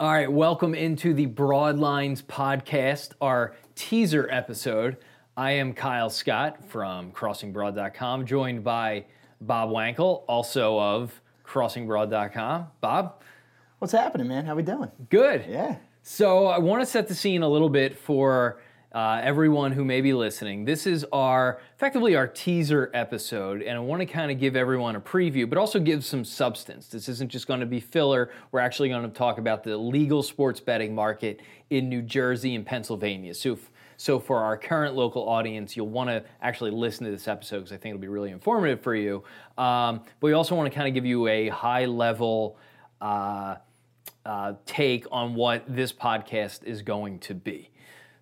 [0.00, 4.96] All right, welcome into the Broadlines podcast, our teaser episode.
[5.36, 9.04] I am Kyle Scott from crossingbroad.com, joined by
[9.40, 12.66] Bob Wankel, also of crossingbroad.com.
[12.80, 13.22] Bob,
[13.78, 14.46] What's happening, man?
[14.46, 14.90] How we doing?
[15.10, 15.44] good.
[15.48, 15.76] Yeah.
[16.02, 18.60] So I want to set the scene a little bit for
[18.94, 20.64] uh, everyone who may be listening.
[20.64, 24.94] This is our effectively our teaser episode, and I want to kind of give everyone
[24.94, 26.86] a preview, but also give some substance.
[26.86, 28.30] This isn't just going to be filler.
[28.52, 31.40] We're actually going to talk about the legal sports betting market
[31.70, 33.34] in New Jersey and Pennsylvania.
[33.34, 33.54] So.
[33.54, 37.58] If, so for our current local audience, you'll want to actually listen to this episode
[37.58, 39.22] because I think it'll be really informative for you.
[39.56, 42.58] Um, but we also want to kind of give you a high level
[43.00, 43.54] uh,
[44.26, 47.70] uh, take on what this podcast is going to be.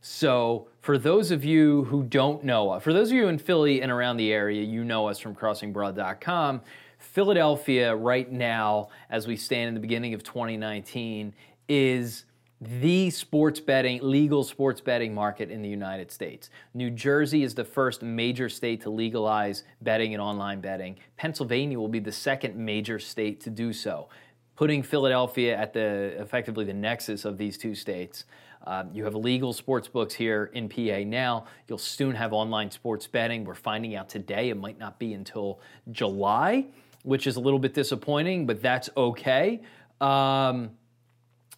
[0.05, 3.93] So, for those of you who don't know for those of you in Philly and
[3.93, 6.61] around the area, you know us from crossingbroad.com.
[6.99, 11.33] Philadelphia, right now, as we stand in the beginning of 2019,
[11.69, 12.25] is
[12.61, 16.51] the sports betting, legal sports betting market in the United States.
[16.75, 20.97] New Jersey is the first major state to legalize betting and online betting.
[21.17, 24.09] Pennsylvania will be the second major state to do so,
[24.57, 28.25] putting Philadelphia at the effectively the nexus of these two states.
[28.65, 31.47] Uh, you have legal sports books here in PA now.
[31.69, 33.45] You'll soon have online sports betting.
[33.45, 35.61] We're finding out today it might not be until
[35.91, 36.67] July,
[37.03, 39.63] which is a little bit disappointing, but that's okay.
[40.01, 40.71] Um,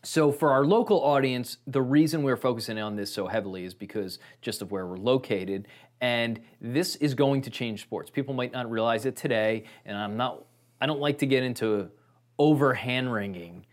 [0.02, 4.18] so, for our local audience, the reason we're focusing on this so heavily is because
[4.42, 5.66] just of where we're located.
[6.00, 8.10] And this is going to change sports.
[8.10, 10.44] People might not realize it today, and I'm not,
[10.78, 11.90] I don't like to get into
[12.38, 13.64] over hand wringing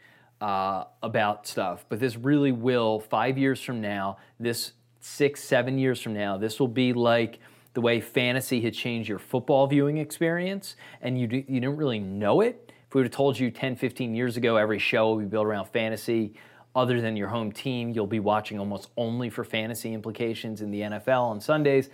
[0.42, 6.02] uh, about stuff, but this really will, five years from now, this six, seven years
[6.02, 7.40] from now, this will be like
[7.74, 12.42] the way fantasy had changed your football viewing experience, and you, you didn't really know
[12.42, 15.24] it if we would have told you 10, 15 years ago every show will be
[15.24, 16.34] built around fantasy,
[16.76, 20.82] other than your home team, you'll be watching almost only for fantasy implications in the
[20.82, 21.90] NFL on Sundays.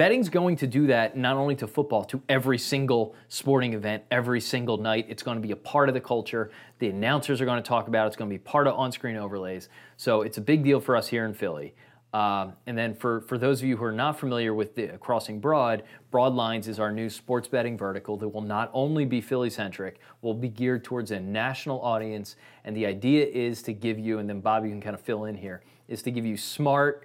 [0.00, 4.40] Betting's going to do that not only to football, to every single sporting event, every
[4.40, 5.04] single night.
[5.10, 6.50] It's going to be a part of the culture.
[6.78, 8.06] The announcers are going to talk about it.
[8.06, 9.68] It's going to be part of on screen overlays.
[9.98, 11.74] So it's a big deal for us here in Philly.
[12.14, 15.38] Um, and then for, for those of you who are not familiar with the Crossing
[15.38, 20.00] Broad, Broadlines is our new sports betting vertical that will not only be Philly centric,
[20.22, 22.36] will be geared towards a national audience.
[22.64, 25.26] And the idea is to give you, and then Bob, you can kind of fill
[25.26, 27.04] in here, is to give you smart,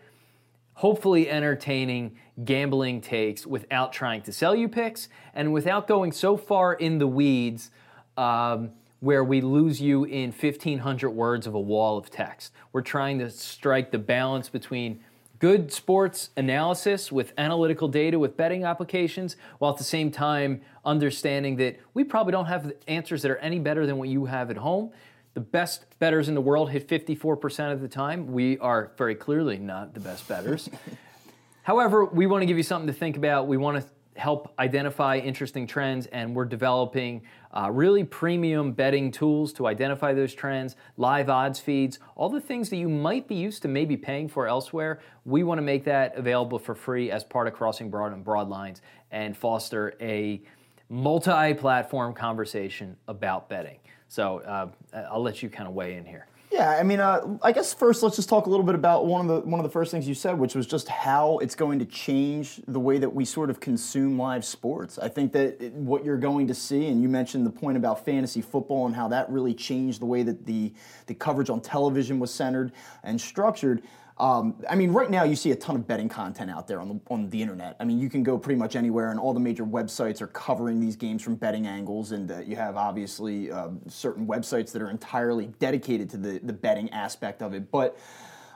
[0.75, 6.73] hopefully entertaining gambling takes without trying to sell you picks and without going so far
[6.73, 7.71] in the weeds.
[8.17, 8.71] Um,
[9.01, 12.51] where we lose you in 1500 words of a wall of text.
[12.73, 14.99] We're trying to strike the balance between
[15.39, 21.57] good sports analysis with analytical data with betting applications while at the same time understanding
[21.57, 24.57] that we probably don't have answers that are any better than what you have at
[24.57, 24.91] home.
[25.35, 28.31] The best betters in the world hit 54% of the time.
[28.31, 30.69] We are very clearly not the best betters.
[31.63, 33.45] However, we want to give you something to think about.
[33.45, 39.51] We want to help identify interesting trends, and we're developing uh, really premium betting tools
[39.51, 43.61] to identify those trends, live odds feeds, all the things that you might be used
[43.63, 45.01] to maybe paying for elsewhere.
[45.25, 48.79] We want to make that available for free as part of Crossing Broad and Broadlines
[49.11, 50.41] and foster a
[50.87, 53.79] multi platform conversation about betting.
[54.07, 54.67] So uh,
[55.11, 56.27] I'll let you kind of weigh in here.
[56.51, 59.19] Yeah, I mean, uh, I guess first let's just talk a little bit about one
[59.21, 61.79] of the one of the first things you said, which was just how it's going
[61.79, 64.97] to change the way that we sort of consume live sports.
[64.97, 68.05] I think that it, what you're going to see, and you mentioned the point about
[68.05, 70.71] fantasy football and how that really changed the way that the
[71.07, 72.71] the coverage on television was centered
[73.03, 73.81] and structured.
[74.17, 76.87] Um, I mean, right now you see a ton of betting content out there on
[76.87, 77.75] the on the internet.
[77.81, 80.79] I mean, you can go pretty much anywhere, and all the major websites are covering
[80.79, 82.13] these games from betting angles.
[82.13, 86.53] And uh, you have obviously um, certain websites that are entirely dedicated to the the
[86.53, 87.97] betting aspect of it, but.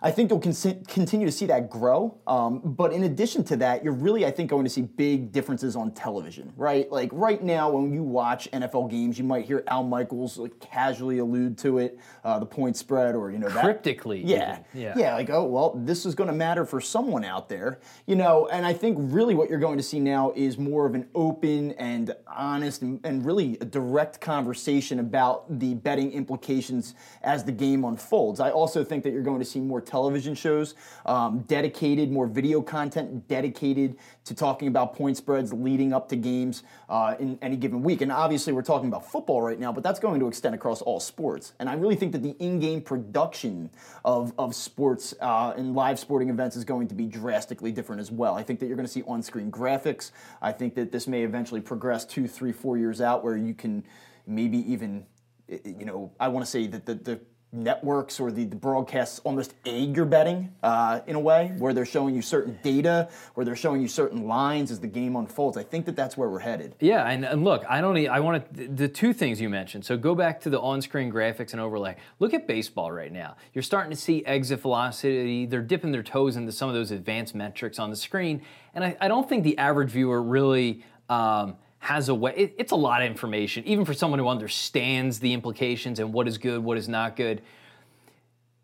[0.01, 2.17] I think you'll con- continue to see that grow.
[2.25, 5.75] Um, but in addition to that, you're really, I think, going to see big differences
[5.75, 6.89] on television, right?
[6.91, 11.17] Like right now, when you watch NFL games, you might hear Al Michaels like, casually
[11.17, 15.15] allude to it, uh, the point spread, or you know, that, Cryptically, yeah, yeah, yeah,
[15.15, 18.47] like oh well, this is going to matter for someone out there, you know.
[18.47, 21.71] And I think really what you're going to see now is more of an open
[21.73, 27.83] and honest and, and really a direct conversation about the betting implications as the game
[27.83, 28.39] unfolds.
[28.39, 30.75] I also think that you're going to see more television shows
[31.05, 36.63] um, dedicated, more video content dedicated to talking about point spreads leading up to games
[36.87, 38.01] uh, in any given week.
[38.01, 40.99] And obviously, we're talking about football right now, but that's going to extend across all
[40.99, 41.53] sports.
[41.59, 43.71] And I really think that the in-game production
[44.05, 48.11] of, of sports uh, and live sporting events is going to be drastically different as
[48.11, 48.35] well.
[48.35, 50.11] I think that you're going to see on-screen graphics.
[50.41, 53.83] I think that this may eventually progress two, three, four years out where you can
[54.27, 55.05] maybe even,
[55.47, 57.19] you know, I want to say that the, the
[57.51, 61.85] networks or the, the broadcasts almost aid your betting uh, in a way, where they're
[61.85, 65.57] showing you certain data, where they're showing you certain lines as the game unfolds.
[65.57, 66.75] I think that that's where we're headed.
[66.79, 67.97] Yeah, and, and look, I don't.
[68.07, 69.83] I want to the two things you mentioned.
[69.83, 71.95] So go back to the on-screen graphics and overlay.
[72.19, 73.35] Look at baseball right now.
[73.53, 75.47] You're starting to see exit velocity.
[75.47, 78.43] They're dipping their toes into some of those advanced metrics on the screen,
[78.75, 80.83] and I, I don't think the average viewer really.
[81.09, 81.55] Um,
[81.89, 82.31] has a way.
[82.37, 86.27] It, it's a lot of information, even for someone who understands the implications and what
[86.27, 87.41] is good, what is not good.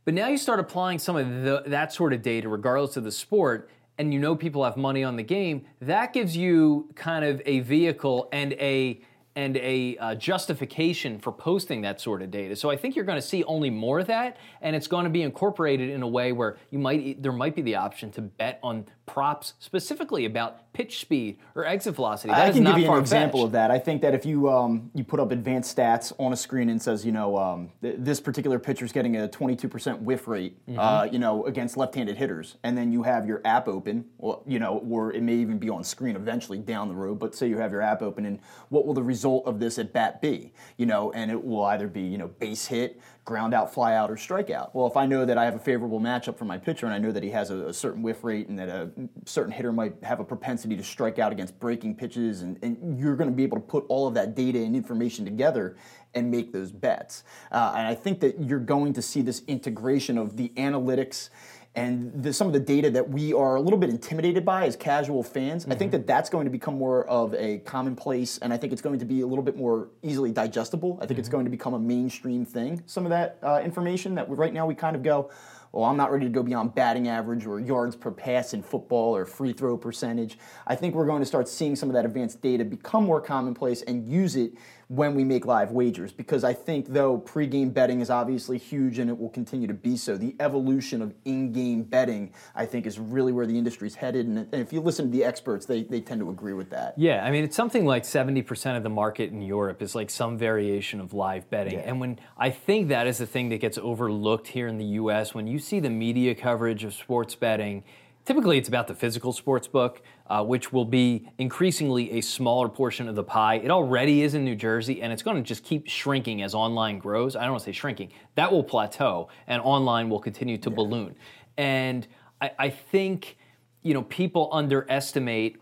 [0.04, 3.12] But now you start applying some of the, that sort of data, regardless of the
[3.12, 5.66] sport, and you know people have money on the game.
[5.82, 9.02] That gives you kind of a vehicle and a
[9.36, 12.56] and a uh, justification for posting that sort of data.
[12.56, 15.10] So I think you're going to see only more of that, and it's going to
[15.10, 18.60] be incorporated in a way where you might there might be the option to bet
[18.62, 22.34] on props specifically about pitch speed or exit velocity.
[22.34, 23.72] That I is can not give you an example of that.
[23.72, 26.82] I think that if you um, you put up advanced stats on a screen and
[26.82, 30.80] says, you know, um, th- this particular pitcher is getting a 22% whiff rate, Mm-hmm.
[30.80, 34.58] uh, you know, against left-handed hitters, and then you have your app open, well, you
[34.60, 37.20] know, or it may even be on screen eventually down the road.
[37.20, 39.94] But say you have your app open, and what will the result of this at
[39.94, 40.52] bat be?
[40.78, 44.12] You know, and it will either be you know base hit, ground out, fly out,
[44.12, 44.70] or strikeout.
[44.74, 47.00] Well, if I know that I have a favorable matchup for my pitcher, and I
[47.00, 48.92] know that he has a, a certain whiff rate, and that a
[49.26, 53.16] certain hitter might have a propensity to strike out against breaking pitches, and, and you're
[53.16, 55.76] going to be able to put all of that data and information together
[56.14, 57.24] and make those bets.
[57.52, 61.30] Uh, and I think that you're going to see this integration of the analytics
[61.76, 64.76] and the, some of the data that we are a little bit intimidated by as
[64.76, 65.66] casual fans.
[65.70, 68.82] I think that that's going to become more of a commonplace, and I think it's
[68.82, 70.98] going to be a little bit more easily digestible.
[71.02, 72.82] I think it's going to become a mainstream thing.
[72.86, 75.30] Some of that uh, information that we, right now we kind of go,
[75.76, 79.14] well, I'm not ready to go beyond batting average or yards per pass in football
[79.14, 80.38] or free throw percentage.
[80.66, 83.82] I think we're going to start seeing some of that advanced data become more commonplace
[83.82, 84.54] and use it
[84.88, 89.10] when we make live wagers because I think though pregame betting is obviously huge and
[89.10, 93.32] it will continue to be so, the evolution of in-game betting I think is really
[93.32, 96.30] where the industry's headed and if you listen to the experts they, they tend to
[96.30, 96.94] agree with that.
[96.98, 100.38] Yeah, I mean, it's something like 70% of the market in Europe is like some
[100.38, 101.80] variation of live betting.
[101.80, 105.34] And when I think that is the thing that gets overlooked here in the US,
[105.34, 107.84] when you see the media coverage of sports betting,
[108.26, 113.08] typically it's about the physical sports book, uh, which will be increasingly a smaller portion
[113.08, 113.56] of the pie.
[113.56, 117.00] It already is in New Jersey, and it's going to just keep shrinking as online
[117.00, 117.36] grows.
[117.36, 121.16] I don't want to say shrinking, that will plateau, and online will continue to balloon.
[121.58, 122.08] And
[122.42, 123.38] I, I think,
[123.84, 125.58] you know, people underestimate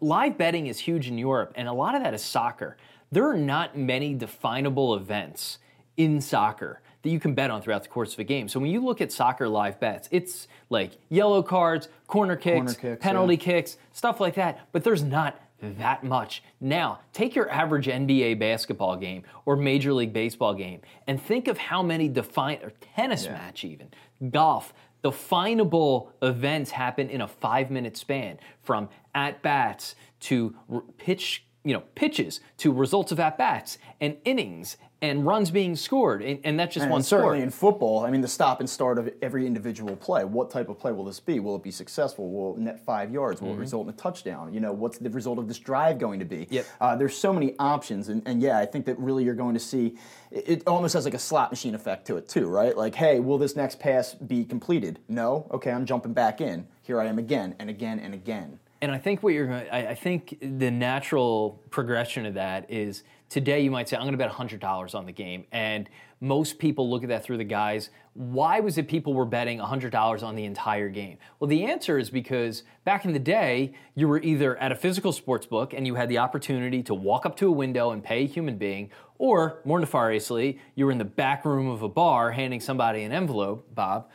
[0.00, 2.76] live betting is huge in Europe, and a lot of that is soccer.
[3.12, 5.58] There are not many definable events
[5.96, 8.48] in soccer that you can bet on throughout the course of a game.
[8.48, 12.74] So when you look at soccer live bets, it's like yellow cards, corner kicks, Corner
[12.74, 16.42] kicks, penalty kicks, stuff like that, but there's not that much.
[16.60, 21.58] Now, take your average NBA basketball game or Major League Baseball game and think of
[21.58, 23.88] how many define or tennis match even,
[24.30, 24.72] golf,
[25.02, 30.54] definable events happen in a 5-minute span from at bats to
[30.98, 36.22] pitch you know, pitches to results of at bats and innings and runs being scored,
[36.22, 37.44] and, and that's just And one certainly sport.
[37.44, 40.24] in football, I mean, the stop and start of every individual play.
[40.24, 41.40] What type of play will this be?
[41.40, 42.30] Will it be successful?
[42.30, 43.40] Will it net five yards?
[43.40, 44.52] Will it result in a touchdown?
[44.52, 46.46] You know, what's the result of this drive going to be?
[46.50, 46.66] Yep.
[46.80, 49.60] Uh, there's so many options, and, and yeah, I think that really you're going to
[49.60, 49.96] see.
[50.30, 52.76] It, almost has like a slot machine effect to it too, right?
[52.76, 55.00] Like, hey, will this next pass be completed?
[55.08, 55.48] No.
[55.50, 56.66] Okay, I'm jumping back in.
[56.82, 58.60] Here I am again and again and again.
[58.82, 63.60] And I think what you're going I think the natural progression of that is today
[63.60, 65.46] you might say, I'm going to bet $100 on the game.
[65.52, 65.88] And
[66.20, 70.22] most people look at that through the guise, why was it people were betting $100
[70.22, 71.16] on the entire game?
[71.38, 75.12] Well, the answer is because back in the day, you were either at a physical
[75.12, 78.24] sports book and you had the opportunity to walk up to a window and pay
[78.24, 82.32] a human being, or more nefariously, you were in the back room of a bar
[82.32, 84.10] handing somebody an envelope, Bob.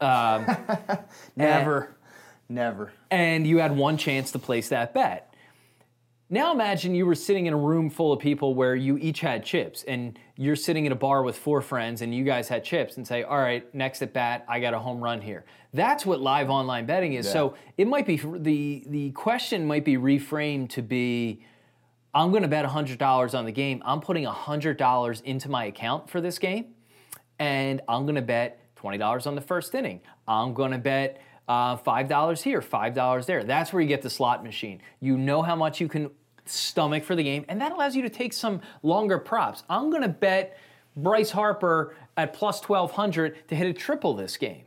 [0.00, 0.46] Um,
[1.36, 1.94] Never,
[2.48, 2.90] never.
[3.10, 5.29] and you had one chance to place that bet.
[6.32, 9.44] Now imagine you were sitting in a room full of people where you each had
[9.44, 12.96] chips, and you're sitting at a bar with four friends, and you guys had chips,
[12.96, 15.44] and say, "All right, next at bat, I got a home run here."
[15.74, 17.26] That's what live online betting is.
[17.32, 21.42] So it might be the the question might be reframed to be,
[22.14, 23.82] "I'm going to bet hundred dollars on the game.
[23.84, 26.66] I'm putting hundred dollars into my account for this game,
[27.40, 30.00] and I'm going to bet twenty dollars on the first inning.
[30.28, 33.42] I'm going to bet." Uh, five dollars here, five dollars there.
[33.42, 34.80] That's where you get the slot machine.
[35.00, 36.12] You know how much you can
[36.50, 39.62] stomach for the game, and that allows you to take some longer props.
[39.68, 40.56] I'm going to bet
[40.96, 44.64] Bryce Harper at plus 1200 to hit a triple this game.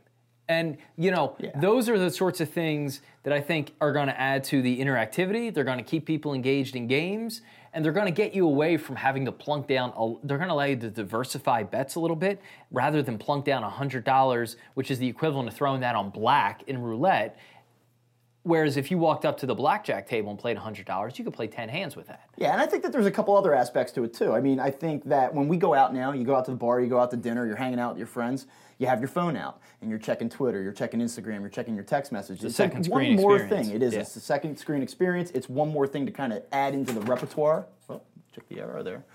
[0.50, 4.20] And, you know, those are the sorts of things that I think are going to
[4.20, 5.54] add to the interactivity.
[5.54, 7.42] They're going to keep people engaged in games.
[7.74, 9.92] and they're going to get you away from having to plunk down.
[9.98, 12.40] A, they're going to allow you to diversify bets a little bit
[12.72, 16.64] rather than plunk down hundred dollars, which is the equivalent of throwing that on black
[16.68, 17.38] in roulette.
[18.44, 21.48] Whereas if you walked up to the blackjack table and played $100, you could play
[21.48, 22.28] 10 hands with that.
[22.36, 24.34] Yeah, and I think that there's a couple other aspects to it too.
[24.34, 26.58] I mean, I think that when we go out now, you go out to the
[26.58, 28.46] bar, you go out to dinner, you're hanging out with your friends,
[28.80, 31.86] you have your phone out and you're checking Twitter, you're checking Instagram, you're checking your
[31.86, 32.44] text messages.
[32.44, 33.68] It's second like screen one more experience.
[33.70, 33.76] thing.
[33.78, 33.94] It is.
[33.94, 34.02] Yeah.
[34.02, 35.32] It's the second screen experience.
[35.32, 37.66] It's one more thing to kind of add into the repertoire.
[37.90, 38.02] Oh,
[38.36, 39.06] check the error there.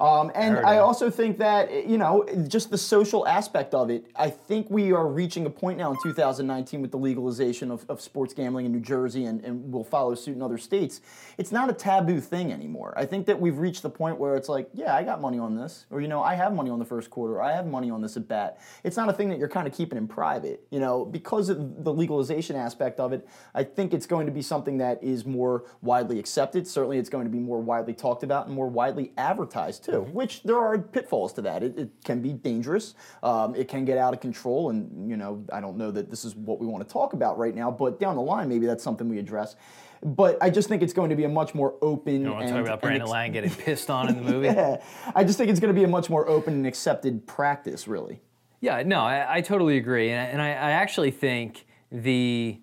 [0.00, 4.06] Um, and Heard I also think that, you know, just the social aspect of it,
[4.16, 8.00] I think we are reaching a point now in 2019 with the legalization of, of
[8.00, 11.00] sports gambling in New Jersey and, and will follow suit in other states.
[11.38, 12.94] It's not a taboo thing anymore.
[12.96, 15.54] I think that we've reached the point where it's like, yeah, I got money on
[15.54, 18.00] this, or, you know, I have money on the first quarter, I have money on
[18.00, 18.60] this at bat.
[18.82, 21.84] It's not a thing that you're kind of keeping in private, you know, because of
[21.84, 23.26] the legalization aspect of it.
[23.54, 26.66] I think it's going to be something that is more widely accepted.
[26.66, 30.00] Certainly, it's going to be more widely talked about and more widely advertised too.
[30.12, 31.62] Which there are pitfalls to that.
[31.62, 32.94] It, it can be dangerous.
[33.22, 36.24] Um, it can get out of control, and you know, I don't know that this
[36.24, 37.70] is what we want to talk about right now.
[37.70, 39.56] But down the line, maybe that's something we address.
[40.02, 42.22] But I just think it's going to be a much more open.
[42.22, 44.48] You want to and, talk about Brandon ex- Lang getting pissed on in the movie?
[44.48, 44.82] Yeah.
[45.14, 48.20] I just think it's going to be a much more open and accepted practice, really.
[48.60, 52.60] Yeah, no, I, I totally agree, and, I, and I, I actually think the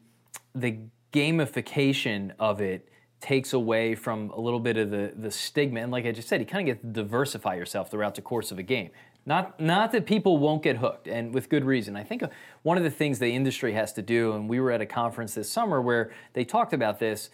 [0.54, 0.80] the
[1.14, 2.90] gamification of it
[3.22, 5.80] takes away from a little bit of the the stigma.
[5.80, 8.52] And like I just said, you kind of get to diversify yourself throughout the course
[8.52, 8.90] of a game.
[9.26, 11.96] Not not that people won't get hooked, and with good reason.
[11.96, 12.30] I think uh,
[12.64, 15.36] one of the things the industry has to do, and we were at a conference
[15.36, 17.30] this summer where they talked about this.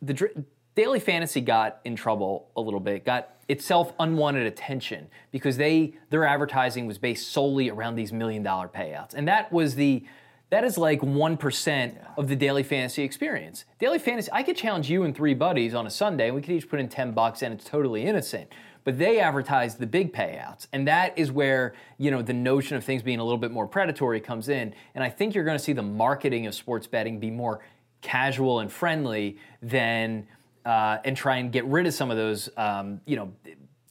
[0.00, 0.44] The dr-
[0.74, 6.24] daily fantasy got in trouble a little bit, got itself unwanted attention because they their
[6.24, 10.04] advertising was based solely around these million dollar payouts, and that was the
[10.50, 13.64] that is like one percent of the daily fantasy experience.
[13.78, 16.52] Daily fantasy, I could challenge you and three buddies on a Sunday, and we could
[16.52, 18.48] each put in ten bucks, and it's totally innocent.
[18.84, 22.84] But they advertise the big payouts, and that is where you know the notion of
[22.84, 24.74] things being a little bit more predatory comes in.
[24.94, 27.60] And I think you're going to see the marketing of sports betting be more
[28.00, 30.26] casual and friendly than
[30.64, 33.32] uh, and try and get rid of some of those um, you know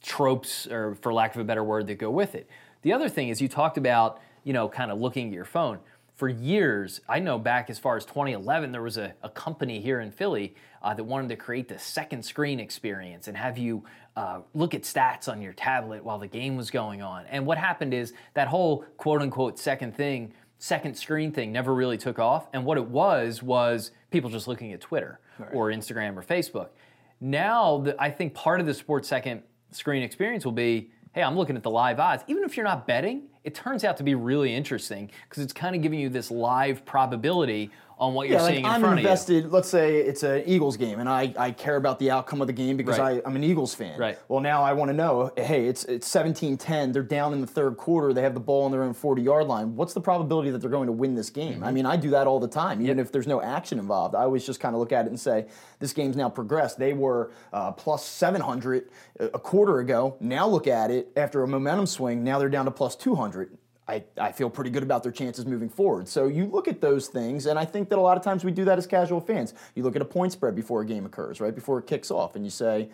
[0.02, 2.48] tropes or for lack of a better word that go with it.
[2.82, 5.78] The other thing is you talked about you know kind of looking at your phone.
[6.18, 10.00] For years, I know back as far as 2011, there was a, a company here
[10.00, 13.84] in Philly uh, that wanted to create the second screen experience and have you
[14.16, 17.24] uh, look at stats on your tablet while the game was going on.
[17.26, 21.96] And what happened is that whole quote unquote second thing second screen thing never really
[21.96, 22.48] took off.
[22.52, 25.20] And what it was was people just looking at Twitter
[25.52, 26.70] or Instagram or Facebook.
[27.20, 31.36] Now, the, I think part of the sports second screen experience will be hey, I'm
[31.36, 32.24] looking at the live odds.
[32.26, 35.74] Even if you're not betting, it turns out to be really interesting because it's kind
[35.76, 39.50] of giving you this live probability on what you're Yeah, like in I'm front invested.
[39.50, 42.52] Let's say it's an Eagles game, and I, I care about the outcome of the
[42.52, 43.20] game because Right.
[43.24, 43.98] I, I'm an Eagles fan.
[43.98, 44.18] Right.
[44.28, 45.32] Well, now I want to know.
[45.36, 46.92] Hey, it's it's 17-10.
[46.92, 48.12] They're down in the third quarter.
[48.12, 49.74] They have the ball on their own 40 yard line.
[49.74, 51.54] What's the probability that they're going to win this game?
[51.54, 51.64] Mm-hmm.
[51.64, 54.14] I mean, I do that all the time, even if there's no action involved.
[54.14, 55.46] I always just kind of look at it and say,
[55.80, 56.78] this game's now progressed.
[56.78, 58.88] They were uh, plus 700
[59.20, 60.16] a a quarter ago.
[60.20, 62.22] Now look at it after a momentum swing.
[62.24, 63.56] Now they're down to plus 200.
[63.88, 66.08] I, I feel pretty good about their chances moving forward.
[66.08, 68.52] So you look at those things, and I think that a lot of times we
[68.52, 69.54] do that as casual fans.
[69.74, 72.36] You look at a point spread before a game occurs, right before it kicks off,
[72.36, 72.90] and you say,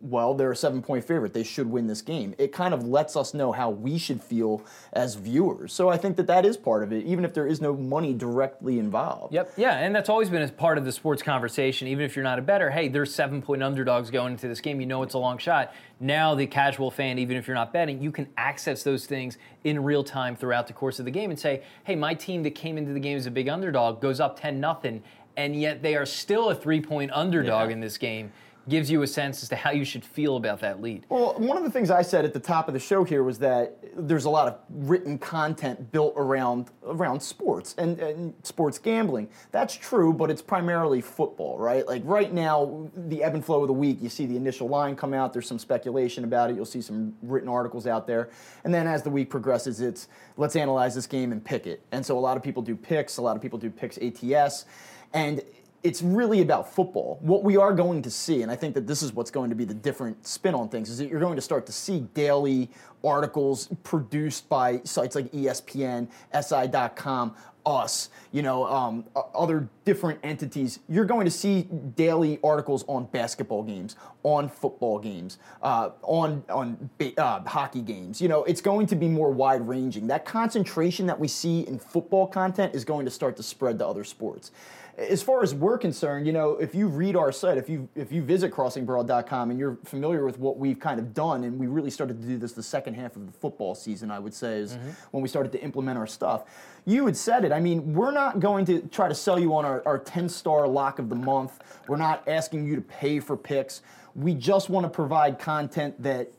[0.00, 1.32] well, they're a seven point favorite.
[1.32, 2.34] They should win this game.
[2.36, 5.72] It kind of lets us know how we should feel as viewers.
[5.72, 8.12] So I think that that is part of it, even if there is no money
[8.12, 9.32] directly involved.
[9.32, 9.52] Yep.
[9.56, 11.86] Yeah, and that's always been a part of the sports conversation.
[11.86, 14.80] Even if you're not a better, hey, there's seven point underdogs going into this game.
[14.80, 15.72] You know it's a long shot.
[16.00, 19.82] Now the casual fan, even if you're not betting, you can access those things in
[19.84, 22.78] real time throughout the course of the game and say, hey, my team that came
[22.78, 25.04] into the game as a big underdog goes up ten nothing,
[25.36, 27.74] and yet they are still a three point underdog Yeah.
[27.74, 28.32] in this game.
[28.68, 31.06] Gives you a sense as to how you should feel about that lead.
[31.08, 33.38] Well, one of the things I said at the top of the show here was
[33.38, 39.28] that there's a lot of written content built around around sports and, and sports gambling.
[39.52, 41.86] That's true, but it's primarily football, right?
[41.86, 44.96] Like right now, the ebb and flow of the week, you see the initial line
[44.96, 48.28] come out, there's some speculation about it, you'll see some written articles out there.
[48.64, 51.80] And then as the week progresses, it's let's analyze this game and pick it.
[51.92, 54.66] And so a lot of people do picks, a lot of people do picks ATS.
[55.14, 55.42] And
[55.88, 57.18] it's really about football.
[57.22, 59.56] What we are going to see, and I think that this is what's going to
[59.56, 62.68] be the different spin on things, is that you're going to start to see daily
[63.02, 69.04] articles produced by sites like ESPN, SI.com, us, you know, um,
[69.34, 71.62] other different entities, you're going to see
[71.96, 78.20] daily articles on basketball games, on football games, uh, on on uh, hockey games.
[78.20, 80.06] You know, it's going to be more wide ranging.
[80.08, 83.86] That concentration that we see in football content is going to start to spread to
[83.86, 84.50] other sports.
[84.98, 88.12] As far as we're concerned, you know, if you read our site, if you if
[88.12, 91.90] you visit crossingbroad.com and you're familiar with what we've kind of done, and we really
[91.90, 94.76] started to do this the second half of the football season, I would say, is
[95.12, 96.44] when we started to implement our stuff.
[96.84, 97.52] You had said it.
[97.52, 100.66] I mean, we're not going to try to sell you on our, our 10 star
[100.66, 101.60] lock of the month.
[101.86, 103.82] We're not asking you to pay for picks.
[104.14, 106.32] We just want to provide content that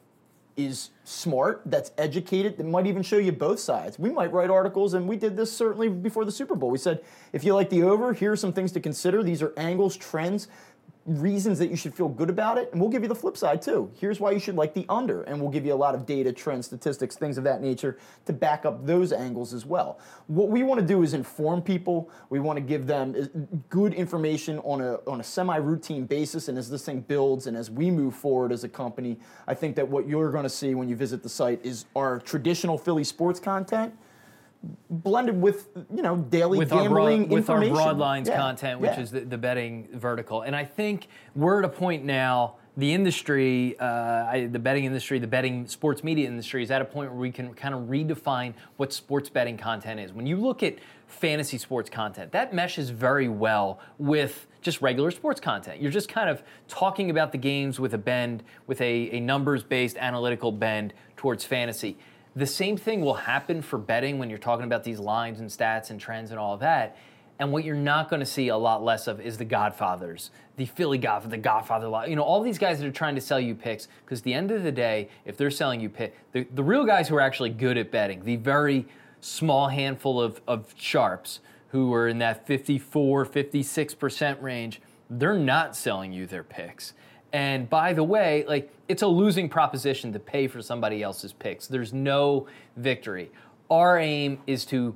[0.60, 3.98] is smart, that's educated, that might even show you both sides.
[3.98, 6.70] We might write articles, and we did this certainly before the Super Bowl.
[6.70, 9.24] We said, if you like the over, here are some things to consider.
[9.24, 10.50] These are angles, trends,
[11.10, 13.62] reasons that you should feel good about it, and we'll give you the flip side
[13.62, 13.92] too.
[14.00, 16.32] Here's why you should like the under, and we'll give you a lot of data,
[16.32, 20.00] trends, statistics, things of that nature to back up those angles as well.
[20.28, 22.12] What we want to do is inform people.
[22.30, 26.58] We want to give them uh, good information on a on a semi-routine basis, and
[26.58, 29.88] as this thing builds and as we move forward as a company, I think that
[29.88, 33.40] what you're going to see when you visit the site is our traditional Philly sports
[33.40, 33.94] content
[34.90, 37.76] blended with you know daily with our gambling broad, with our information.
[37.76, 39.00] broad lines Yeah, content, which yeah.
[39.02, 40.42] is the, the betting vertical.
[40.42, 42.56] And I think we're at a point now.
[42.78, 46.86] The industry, uh, I, the betting industry, the betting sports media industry is at a
[46.86, 50.14] point where we can kind of redefine what sports betting content is.
[50.14, 55.42] When you look at fantasy sports content, that meshes very well with just regular sports
[55.42, 55.82] content.
[55.82, 59.62] You're just kind of talking about the games with a bend, with a, a numbers
[59.62, 61.98] based analytical bend towards fantasy.
[62.40, 65.90] The same thing will happen for betting when you're talking about these lines and stats
[65.90, 66.96] and trends and all of that.
[67.38, 70.66] And what you're not going to see a lot less of is the Godfathers, the
[70.66, 73.56] Philly Godfather, the Godfather, you know, all these guys that are trying to sell you
[73.56, 73.90] picks.
[74.06, 76.86] Because at the end of the day, if they're selling you pick, the, the real
[76.86, 78.88] guys who are actually good at betting, the very
[79.20, 86.14] small handful of, of sharps who are in that 54, 56% range, they're not selling
[86.14, 86.94] you their picks.
[87.32, 91.68] And by the way, like it's a losing proposition to pay for somebody else's picks.
[91.68, 93.32] There's no victory.
[93.70, 94.96] Our aim is to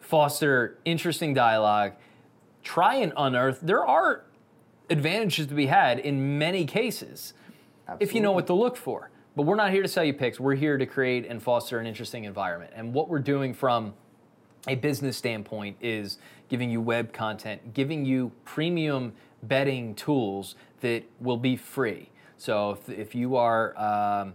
[0.00, 1.92] foster interesting dialogue,
[2.62, 3.60] try and unearth.
[3.62, 4.24] There are
[4.90, 7.32] advantages to be had in many cases
[7.98, 9.10] if you know what to look for.
[9.36, 10.38] But we're not here to sell you picks.
[10.40, 12.72] We're here to create and foster an interesting environment.
[12.74, 13.94] And what we're doing from
[14.68, 16.18] a business standpoint is
[16.48, 19.12] giving you web content, giving you premium
[19.44, 22.10] betting tools that will be free.
[22.36, 24.34] So if, if you are um,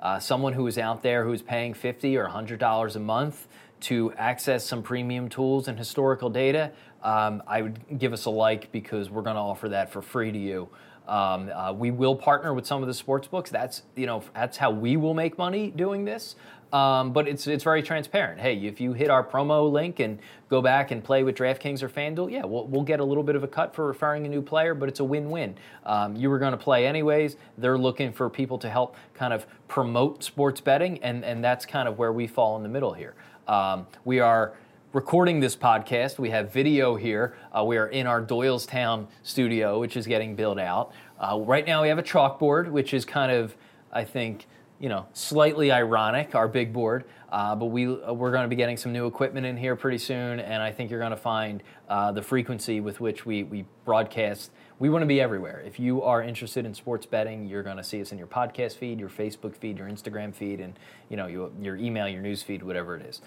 [0.00, 3.46] uh, someone who is out there who is paying 50 or $100 a month
[3.80, 8.72] to access some premium tools and historical data, um, I would give us a like
[8.72, 10.68] because we're going to offer that for free to you.
[11.06, 13.50] Um, uh, we will partner with some of the sports books.
[13.50, 16.36] That's you know that's how we will make money doing this.
[16.72, 18.40] Um, but it's it's very transparent.
[18.40, 21.88] Hey, if you hit our promo link and go back and play with DraftKings or
[21.88, 24.42] FanDuel, yeah, we'll, we'll get a little bit of a cut for referring a new
[24.42, 25.54] player, but it's a win-win.
[25.86, 27.36] Um, you were going to play anyways.
[27.58, 31.86] They're looking for people to help kind of promote sports betting, and and that's kind
[31.86, 33.14] of where we fall in the middle here.
[33.46, 34.54] Um, we are
[34.94, 36.20] recording this podcast.
[36.20, 37.36] We have video here.
[37.52, 40.92] Uh, we are in our Doylestown studio, which is getting built out.
[41.18, 43.56] Uh, right now, we have a chalkboard, which is kind of,
[43.92, 44.46] I think,
[44.78, 47.06] you know, slightly ironic, our big board.
[47.32, 50.38] Uh, but we we're going to be getting some new equipment in here pretty soon,
[50.38, 54.52] and I think you're going to find uh, the frequency with which we we broadcast.
[54.78, 55.60] We want to be everywhere.
[55.66, 58.76] If you are interested in sports betting, you're going to see us in your podcast
[58.76, 60.78] feed, your Facebook feed, your Instagram feed, and
[61.08, 63.20] you know your, your email, your news feed, whatever it is.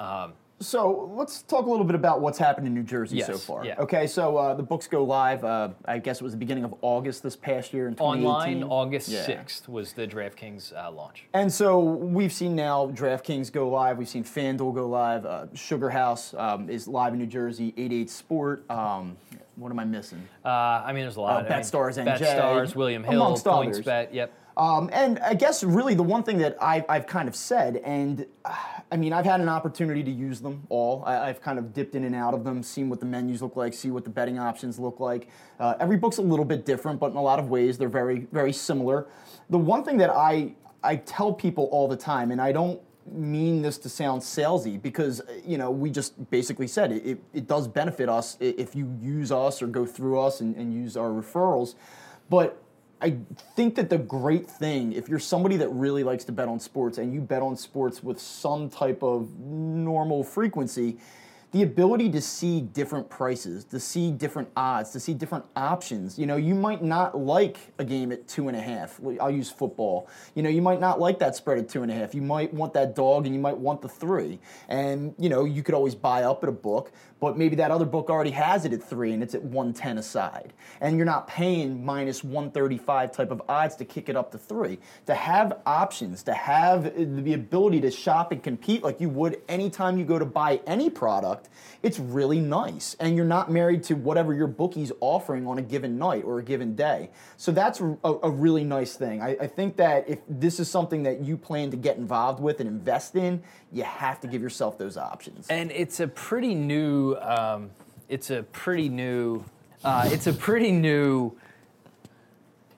[0.00, 3.64] Um, So let's talk a little bit about what's happened in New Jersey so far.
[3.64, 3.74] yeah.
[3.78, 5.44] Okay, so uh, the books go live.
[5.44, 8.62] Uh, I guess it was the beginning of August this past year in 2018.
[8.62, 9.26] Online, August Yeah.
[9.26, 11.24] 6th was the DraftKings uh, launch.
[11.34, 13.98] And so we've seen now DraftKings go live.
[13.98, 15.26] We've seen FanDuel go live.
[15.26, 17.74] Uh, SugarHouse um, is live in New Jersey.
[17.76, 18.70] 88 Sport.
[18.70, 19.16] Um,
[19.56, 20.26] what am I missing?
[20.44, 21.44] Uh, I mean, there's a lot.
[21.44, 23.44] Uh, I mean, BetStars NJ, BetStars, William Hill, amongst.
[23.44, 24.12] PointsBet.
[24.12, 24.32] Yep.
[24.56, 28.24] Um, and I guess really the one thing that I've, I've kind of said, and
[28.44, 28.54] uh,
[28.90, 31.02] I mean, I've had an opportunity to use them all.
[31.04, 33.56] I, I've kind of dipped in and out of them, seen what the menus look
[33.56, 35.28] like, see what the betting options look like.
[35.58, 38.28] Uh, every book's a little bit different, but in a lot of ways they're very,
[38.30, 39.08] very similar.
[39.50, 43.60] The one thing that I, I tell people all the time, and I don't mean
[43.60, 47.68] this to sound salesy because you know we just basically said it, it, it does
[47.68, 51.74] benefit us if you use us or go through us and, and use our referrals
[52.30, 52.63] but
[53.04, 53.18] I
[53.54, 56.96] think that the great thing, if you're somebody that really likes to bet on sports
[56.96, 60.96] and you bet on sports with some type of normal frequency,
[61.52, 66.18] the ability to see different prices, to see different odds, to see different options.
[66.18, 68.98] You know, you might not like a game at two and a half.
[69.20, 70.08] I'll use football.
[70.34, 72.12] You know, you might not like that spread at two and a half.
[72.12, 74.40] You might want that dog and you might want the three.
[74.68, 76.90] And, you know, you could always buy up at a book,
[77.24, 80.52] but maybe that other book already has it at three and it's at 110 aside.
[80.82, 84.78] And you're not paying minus 135 type of odds to kick it up to three.
[85.06, 89.96] To have options, to have the ability to shop and compete like you would anytime
[89.96, 91.48] you go to buy any product,
[91.82, 92.94] it's really nice.
[93.00, 96.42] And you're not married to whatever your bookie's offering on a given night or a
[96.42, 97.08] given day.
[97.38, 99.22] So that's a, a really nice thing.
[99.22, 102.60] I, I think that if this is something that you plan to get involved with
[102.60, 105.48] and invest in, you have to give yourself those options.
[105.48, 107.70] And it's a pretty new, um,
[108.08, 109.44] it's a pretty new,
[109.84, 111.32] uh, it's a pretty new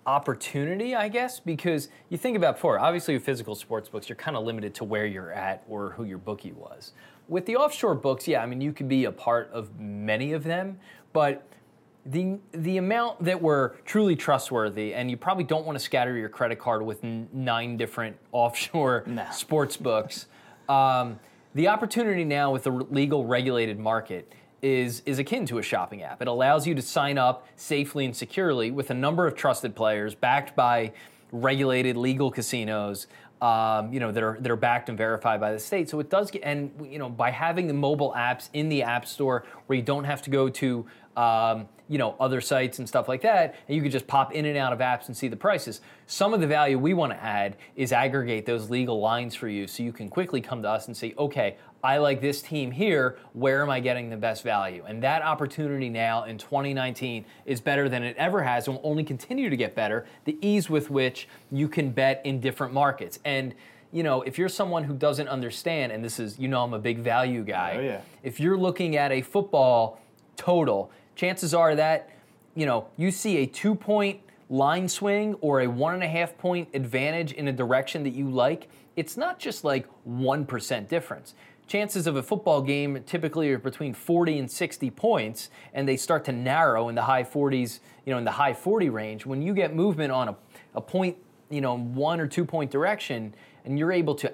[0.07, 4.37] opportunity, I guess, because you think about before, obviously with physical sports books, you're kind
[4.37, 6.92] of limited to where you're at or who your bookie was.
[7.29, 10.44] With the offshore books, yeah, I mean, you could be a part of many of
[10.44, 10.79] them,
[11.12, 11.46] but
[12.09, 16.29] the the amount that were truly trustworthy, and you probably don't want to scatter your
[16.29, 19.31] credit card with n- nine different offshore Nah.
[19.31, 20.27] sports books.
[20.68, 21.18] Um,
[21.56, 26.20] the opportunity now with the legal regulated market is is akin to a shopping app.
[26.20, 30.14] It allows you to sign up safely and securely with a number of trusted players,
[30.14, 30.92] backed by
[31.32, 33.06] regulated legal casinos.
[33.40, 35.88] Um, you know that are that are backed and verified by the state.
[35.88, 39.06] So it does get and you know by having the mobile apps in the app
[39.06, 40.86] store where you don't have to go to
[41.16, 44.44] um, you know other sites and stuff like that, and you can just pop in
[44.44, 45.81] and out of apps and see the prices.
[46.07, 49.66] Some of the value we want to add is aggregate those legal lines for you,
[49.66, 53.18] so you can quickly come to us and say, okay, I like this team here.
[53.33, 54.85] Where am I getting the best value?
[54.87, 59.05] And that opportunity now in 2019 is better than it ever has, and will only
[59.05, 60.07] continue to get better.
[60.24, 63.55] The ease with which you can bet in different markets and
[63.92, 66.79] you know, if you're someone who doesn't understand, and this is, you know, I'm a
[66.79, 67.76] big value guy.
[67.79, 68.00] Oh, yeah.
[68.22, 70.00] If you're looking at a football
[70.37, 72.11] total, chances are that,
[72.55, 76.38] you know, you see a two point line swing or a one and a half
[76.38, 81.35] point advantage in a direction that you like, it's not just like 1% difference.
[81.66, 86.24] Chances of a football game typically are between 40 and 60 points, and they start
[86.26, 89.26] to narrow in the high 40s, you know, in the high 40 range.
[89.26, 90.37] When you get movement on a,
[90.76, 91.16] a point,
[91.50, 94.33] you know, one or two point direction, and you're able to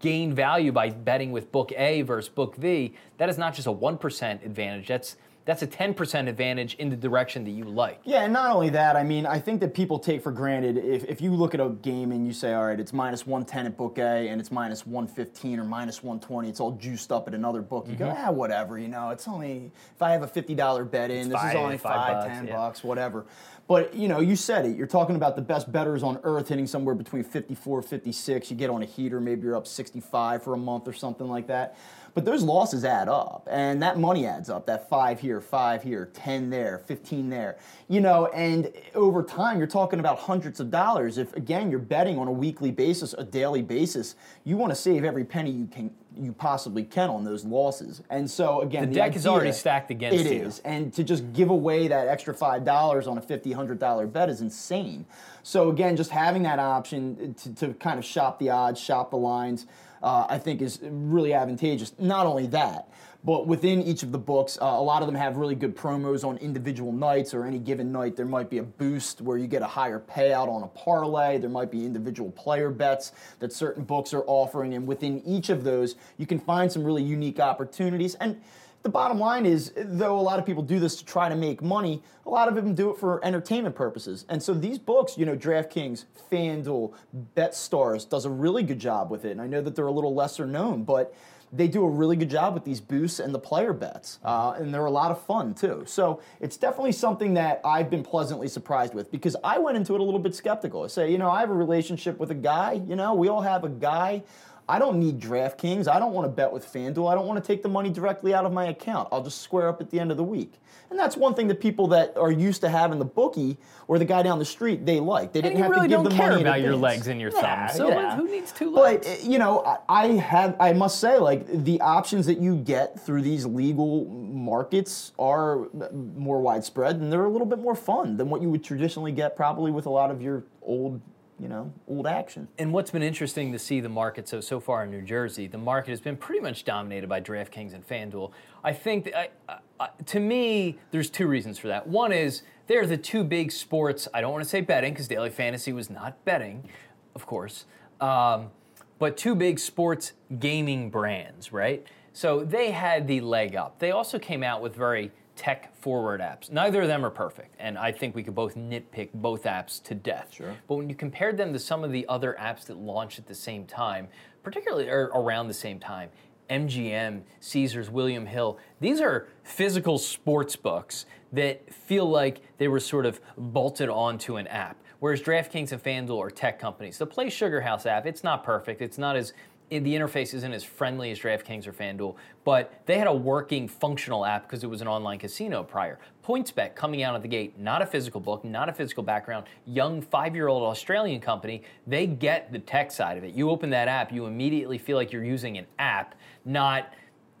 [0.00, 3.72] gain value by betting with book A versus book V, that is not just a
[3.72, 4.88] 1% advantage.
[4.88, 5.16] That's
[5.50, 7.98] that's a 10% advantage in the direction that you like.
[8.04, 11.04] Yeah, and not only that, I mean, I think that people take for granted if,
[11.06, 13.76] if you look at a game and you say, all right, it's minus 110 at
[13.76, 17.62] book A and it's minus 115 or minus 120, it's all juiced up at another
[17.62, 17.88] book.
[17.88, 21.28] You go, ah, whatever, you know, it's only, if I have a $50 bet in,
[21.28, 22.56] this five- is only five five, bucks, 10 yeah.
[22.56, 23.26] bucks, whatever.
[23.66, 24.76] But, you know, you said it.
[24.76, 28.50] You're talking about the best betters on earth hitting somewhere between 54, 56.
[28.50, 31.48] You get on a heater, maybe you're up 65 for a month or something like
[31.48, 31.76] that.
[32.14, 34.66] But those losses add up, and that money adds up.
[34.66, 37.56] That five here, five here, 10 there, 15 there.
[37.88, 41.18] You know, and over time, you're talking about hundreds of dollars.
[41.18, 45.04] If, again, you're betting on a weekly basis, a daily basis, you want to save
[45.04, 45.90] every penny you can.
[46.16, 50.26] You possibly can on those losses, and so again, The deck is already stacked against
[50.26, 50.42] It you.
[50.42, 54.08] is, and to just give away that extra five dollars on a fifty hundred dollar
[54.08, 55.06] bet is insane.
[55.44, 59.16] So again, just having that option to, to kind of shop the odds, shop the
[59.18, 59.66] lines,
[60.02, 61.92] uh, I think is really advantageous.
[61.98, 62.88] Not only that,
[63.22, 66.24] but within each of the books, uh, a lot of them have really good promos
[66.24, 68.16] on individual nights or any given night.
[68.16, 71.36] There might be a boost where you get a higher payout on a parlay.
[71.36, 75.64] There might be individual player bets that certain books are offering, and within each of
[75.64, 78.14] those, you can find some really unique opportunities.
[78.14, 78.40] And
[78.82, 81.60] the bottom line is, though a lot of people do this to try to make
[81.60, 84.24] money, a lot of them do it for entertainment purposes.
[84.28, 86.94] And so these books, you know, DraftKings, FanDuel,
[87.36, 89.32] BetStars does a really good job with it.
[89.32, 91.14] And I know that they're a little lesser known, but
[91.52, 94.18] they do a really good job with these boosts and the player bets.
[94.24, 95.82] Uh, and they're a lot of fun too.
[95.86, 100.00] So it's definitely something that I've been pleasantly surprised with because I went into it
[100.00, 100.84] a little bit skeptical.
[100.84, 103.42] I say, you know, I have a relationship with a guy, you know, we all
[103.42, 104.22] have a guy.
[104.70, 105.88] I don't need DraftKings.
[105.88, 107.10] I don't want to bet with FanDuel.
[107.10, 109.08] I don't want to take the money directly out of my account.
[109.10, 110.52] I'll just square up at the end of the week.
[110.90, 113.56] And that's one thing that people that are used to having the bookie
[113.88, 115.32] or the guy down the street, they like.
[115.32, 117.32] They didn't have really to give don't the care money about your legs and your
[117.32, 117.78] Yeah, thumbs.
[117.78, 118.16] So yeah.
[118.16, 119.06] who needs two legs?
[119.08, 122.98] But you know, I- I have, I must say, like the options that you get
[122.98, 125.68] through these legal markets are
[126.16, 129.36] more widespread, and they're a little bit more fun than what you would traditionally get,
[129.36, 131.00] probably with a lot of your old,
[131.40, 132.46] you know, old action.
[132.58, 135.58] And what's been interesting to see the market so so far in New Jersey, the
[135.58, 138.30] market has been pretty much dominated by DraftKings and FanDuel.
[138.62, 141.86] I think, that, I, I, to me, there's two reasons for that.
[141.86, 144.06] One is they're the two big sports.
[144.12, 146.68] I don't want to say betting because Daily Fantasy was not betting,
[147.14, 147.64] of course,
[148.00, 148.50] um,
[148.98, 151.86] but two big sports gaming brands, right?
[152.12, 153.78] So they had the leg up.
[153.78, 156.52] They also came out with very tech forward apps.
[156.52, 159.94] Neither of them are perfect, and I think we could both nitpick both apps to
[159.94, 160.28] death.
[160.30, 160.54] Sure.
[160.68, 163.34] But when you compared them to some of the other apps that launched at the
[163.34, 164.08] same time,
[164.42, 166.10] particularly or around the same time,
[166.50, 173.06] MGM, Caesars, William Hill, these are physical sports books that feel like they were sort
[173.06, 174.76] of bolted onto an app.
[174.98, 176.98] Whereas DraftKings and FanDuel are tech companies.
[176.98, 178.82] The PlaySugarHouse app, it's not perfect.
[178.82, 179.32] It's not as
[179.70, 184.26] the interface isn't as friendly as DraftKings or FanDuel, but they had a working functional
[184.26, 186.00] app because it was an online casino prior.
[186.26, 190.02] PointsBet coming out of the gate, not a physical book, not a physical background, young
[190.02, 193.32] five year old Australian company, they get the tech side of it.
[193.32, 196.92] You open that app, you immediately feel like you're using an app, not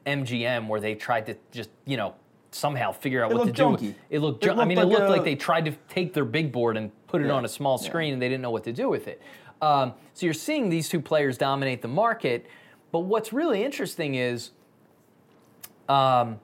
[0.06, 2.14] MGM where they tried to just, you know,
[2.52, 3.94] somehow figure out It what to looked do.
[4.08, 4.44] It looked.
[4.44, 6.52] It Ju- I mean, like it looked a- like they tried to take their big
[6.52, 7.32] board and put it Yeah.
[7.32, 7.88] on a small Yeah.
[7.88, 9.20] screen, and they didn't know what to do with it.
[9.62, 12.46] Um, so you're seeing these two players dominate the market.
[12.92, 14.50] But what's really interesting is,
[15.88, 16.40] um,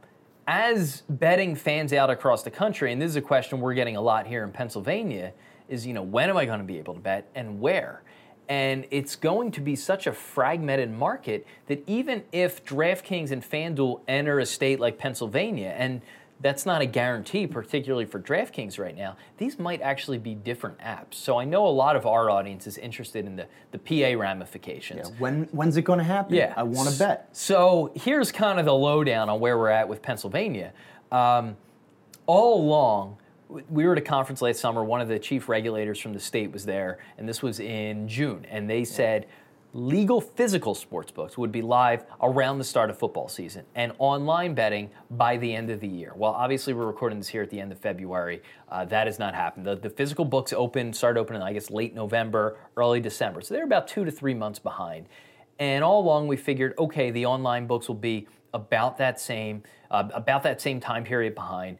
[0.46, 4.00] as betting fans out across the country, and this is a question we're getting a
[4.00, 5.32] lot here in Pennsylvania,
[5.68, 8.02] is you know when am I going to be able to bet and where?
[8.48, 14.02] And it's going to be such a fragmented market that even if DraftKings and FanDuel
[14.06, 16.00] enter a state like Pennsylvania, and
[16.40, 21.14] that's not a guarantee, particularly for DraftKings right now, these might actually be different apps.
[21.14, 25.08] So I know a lot of our audience is interested in the, the PA ramifications.
[25.08, 25.16] Yeah.
[25.18, 26.34] When when's it going to happen?
[26.34, 26.52] Yeah.
[26.56, 27.28] I want to bet.
[27.32, 30.72] So here's kind of the lowdown on where we're at with Pennsylvania.
[31.10, 31.56] Um,
[32.26, 33.18] all along,
[33.48, 34.84] we were at a conference last summer.
[34.84, 38.44] One of the chief regulators from the state was there, and this was in June.
[38.50, 39.26] And they said
[39.76, 44.54] legal physical sports books would be live around the start of football season and online
[44.54, 46.12] betting by the end of the year.
[46.16, 48.42] Well, obviously, we're recording this here at the end of February.
[48.70, 49.66] Uh, that has not happened.
[49.66, 53.42] The, the physical books open, start opening, I guess, late November, early December.
[53.42, 55.08] So they're about two to three months behind.
[55.58, 60.08] And all along, we figured, okay, the online books will be about that same, uh,
[60.14, 61.78] about that same time period behind.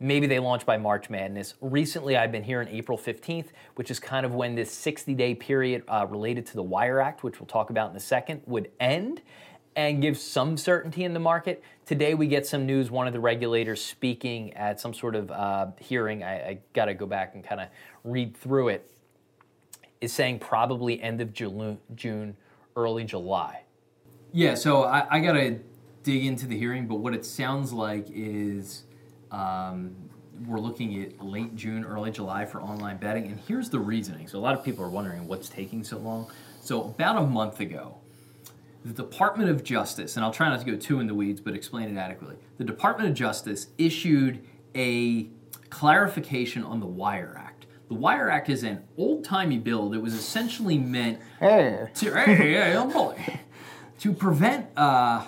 [0.00, 1.54] Maybe they launch by March Madness.
[1.60, 5.34] Recently, I've been here hearing April 15th, which is kind of when this 60 day
[5.34, 8.70] period uh, related to the Wire Act, which we'll talk about in a second, would
[8.78, 9.22] end
[9.74, 11.62] and give some certainty in the market.
[11.84, 12.90] Today, we get some news.
[12.90, 16.94] One of the regulators speaking at some sort of uh, hearing, I, I got to
[16.94, 17.68] go back and kind of
[18.04, 18.90] read through it,
[20.00, 22.36] is saying probably end of June, June
[22.76, 23.62] early July.
[24.32, 25.58] Yeah, so I, I got to
[26.04, 28.84] dig into the hearing, but what it sounds like is
[29.30, 29.94] um,
[30.46, 33.26] we're looking at late June, early July for online betting.
[33.26, 34.28] And here's the reasoning.
[34.28, 36.30] So a lot of people are wondering what's taking so long.
[36.60, 37.96] So about a month ago,
[38.84, 41.54] the Department of Justice, and I'll try not to go too in the weeds, but
[41.54, 42.36] explain it adequately.
[42.58, 45.28] The Department of Justice issued a
[45.70, 47.66] clarification on the Wire Act.
[47.88, 51.88] The Wire Act is an old timey bill that was essentially meant Hey.
[51.96, 53.40] to, hey, hey,
[54.00, 55.24] to prevent uh,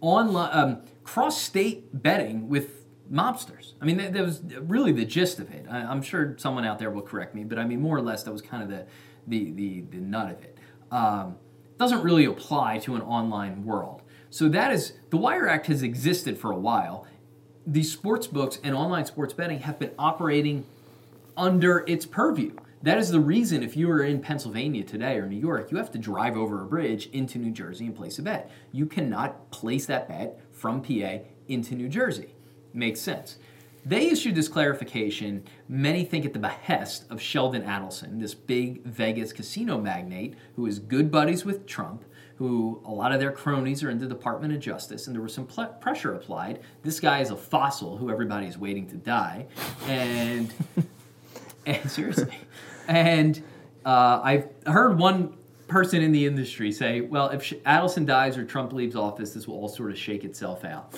[0.00, 2.81] online um, cross-state betting with
[3.12, 3.74] mobsters.
[3.80, 5.66] I mean, that, that was really the gist of it.
[5.70, 8.22] I, I'm sure someone out there will correct me, but I mean, more or less,
[8.22, 8.86] that was kind of the
[9.26, 10.58] the the, the nut of it.
[10.90, 11.36] Um,
[11.78, 14.02] doesn't really apply to an online world.
[14.30, 17.06] So that is the Wire Act has existed for a while.
[17.66, 20.64] These sports books and online sports betting have been operating
[21.36, 22.56] under its purview.
[22.82, 25.92] That is the reason if you are in Pennsylvania today or New York, you have
[25.92, 28.50] to drive over a bridge into New Jersey and place a bet.
[28.72, 32.34] You cannot place that bet from PA into New Jersey.
[32.74, 33.38] Makes sense.
[33.84, 39.32] They issued this clarification, many think at the behest of Sheldon Adelson, this big Vegas
[39.32, 42.04] casino magnate who is good buddies with Trump,
[42.36, 45.34] who a lot of their cronies are in the Department of Justice, and there was
[45.34, 46.60] some pl- pressure applied.
[46.84, 49.46] This guy is a fossil who everybody is waiting to die.
[49.88, 50.52] And
[51.66, 52.36] and seriously.
[52.88, 53.42] And
[53.84, 55.34] uh, I've heard one
[55.68, 59.56] person in the industry say, well, if Adelson dies or Trump leaves office, this will
[59.56, 60.94] all sort of shake itself out.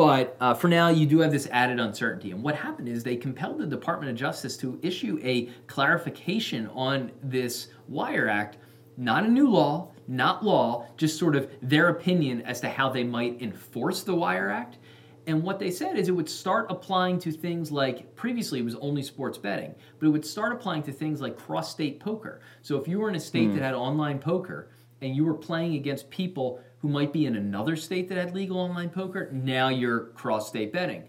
[0.00, 2.30] But uh, for now, you do have this added uncertainty.
[2.30, 7.12] And what happened is they compelled the Department of Justice to issue a clarification on
[7.22, 8.56] this Wire Act,
[8.96, 13.04] not a new law, not law, just sort of their opinion as to how they
[13.04, 14.78] might enforce the Wire Act.
[15.26, 18.76] And what they said is it would start applying to things like previously it was
[18.76, 22.40] only sports betting, but it would start applying to things like cross state poker.
[22.62, 24.70] So if you were in a state that had online poker
[25.02, 28.58] and you were playing against people who might be in another state that had legal
[28.58, 31.04] online poker, now you're cross state betting.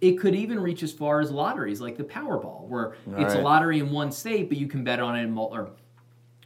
[0.00, 3.78] It could even reach as far as lotteries like the Powerball, where it's a lottery
[3.78, 5.70] in one state, but you can bet on it in or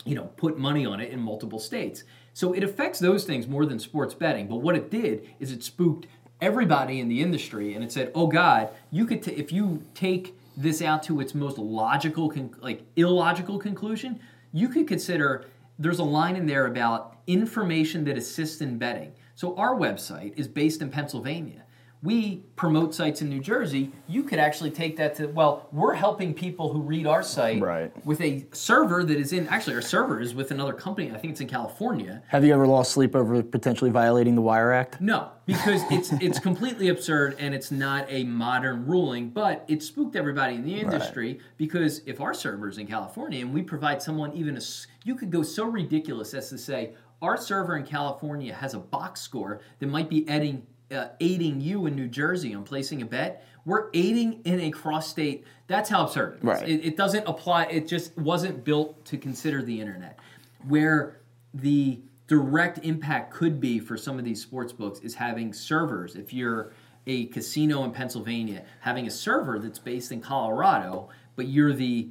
[0.04, 2.04] you know, put money on it in multiple states.
[2.32, 4.48] So it affects those things more than sports betting.
[4.48, 6.06] But what it did is it spooked
[6.40, 10.34] everybody in the industry, and it said, "Oh God, you could t- if you take
[10.56, 14.20] this out to its most logical, con- like illogical conclusion,
[14.52, 15.46] you could consider
[15.80, 20.46] there's a line in there about information that assists in betting." So our website is
[20.46, 21.64] based in Pennsylvania.
[22.02, 23.92] We promote sites in New Jersey.
[24.08, 27.92] You could actually take that to, well, we're helping people who read our site Right.
[28.06, 31.10] with a server that is in, actually, our server is with another company.
[31.10, 32.22] I think it's in California.
[32.28, 34.98] Have you ever lost sleep over potentially violating the Wire Act?
[34.98, 40.16] No, because it's it's completely absurd and it's not a modern ruling, but it spooked
[40.16, 44.54] everybody in the industry because if our server's in California and we provide someone even
[44.54, 48.72] a s- you could go so ridiculous as to say our server in California has
[48.72, 53.02] a box score that might be aiding uh, aiding you in New Jersey on placing
[53.02, 53.46] a bet.
[53.64, 55.44] We're aiding in a cross state.
[55.66, 56.44] That's how absurd it is.
[56.44, 56.68] Right.
[56.68, 57.64] It, it doesn't apply.
[57.64, 60.18] It just wasn't built to consider the internet.
[60.66, 61.20] Where
[61.54, 66.16] the direct impact could be for some of these sports books is having servers.
[66.16, 66.72] If you're
[67.06, 72.10] a casino in Pennsylvania, having a server that's based in Colorado, but you're the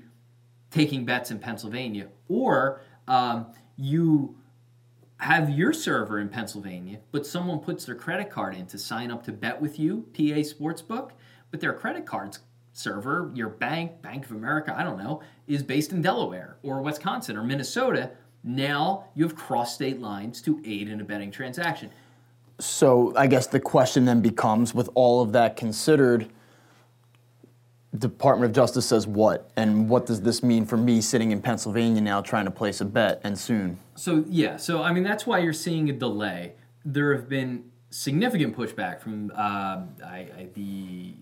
[0.71, 4.35] taking bets in Pennsylvania, or um, you
[5.19, 9.23] have your server in Pennsylvania, but someone puts their credit card in to sign up
[9.25, 11.11] to bet with you, PA Sportsbook,
[11.51, 12.39] but their credit card's
[12.71, 17.35] server, your bank, Bank of America, I don't know, is based in Delaware or Wisconsin
[17.35, 18.11] or Minnesota.
[18.43, 21.91] Now you have cross state lines to aid in a betting transaction.
[22.59, 26.29] So I guess the question then becomes, with all of that considered,
[27.97, 32.01] Department of Justice says what, and what does this mean for me sitting in Pennsylvania
[32.01, 33.79] now trying to place a bet and soon?
[33.99, 36.53] So yeah, so I mean that's why you're seeing a delay.
[36.85, 41.15] There have been significant pushback from uh, I, I, the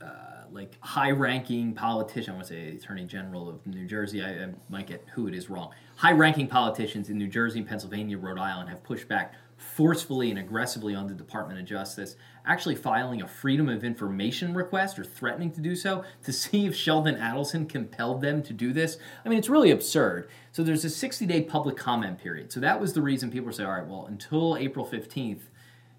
[0.00, 0.06] uh,
[0.50, 2.32] like high-ranking politician.
[2.32, 4.22] I want to say Attorney General of New Jersey.
[4.22, 5.70] I, I might get who it is wrong.
[5.94, 11.06] High-ranking politicians in New Jersey, Pennsylvania, Rhode Island have pushed back forcefully and aggressively on
[11.06, 15.74] the Department of Justice, actually filing a Freedom of Information request or threatening to do
[15.74, 18.98] so to see if Sheldon Adelson compelled them to do this.
[19.24, 20.28] I mean, it's really absurd.
[20.52, 22.52] So there's a 60 day public comment period.
[22.52, 25.40] So that was the reason people saying, all right, well, until April 15th,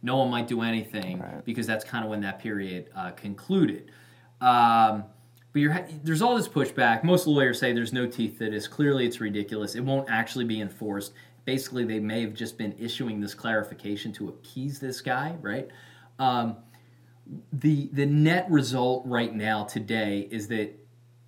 [0.03, 3.91] no one might do anything because that's kind of when that period uh, concluded.
[4.39, 5.05] Um,
[5.53, 7.03] but you're, there's all this pushback.
[7.03, 8.67] Most lawyers say there's no teeth to this.
[8.67, 9.75] Clearly, it's ridiculous.
[9.75, 11.13] It won't actually be enforced.
[11.47, 15.69] Basically, they may have just been issuing this clarification to appease this guy, right?
[16.19, 16.57] Um,
[17.53, 20.77] the the net result right now today is that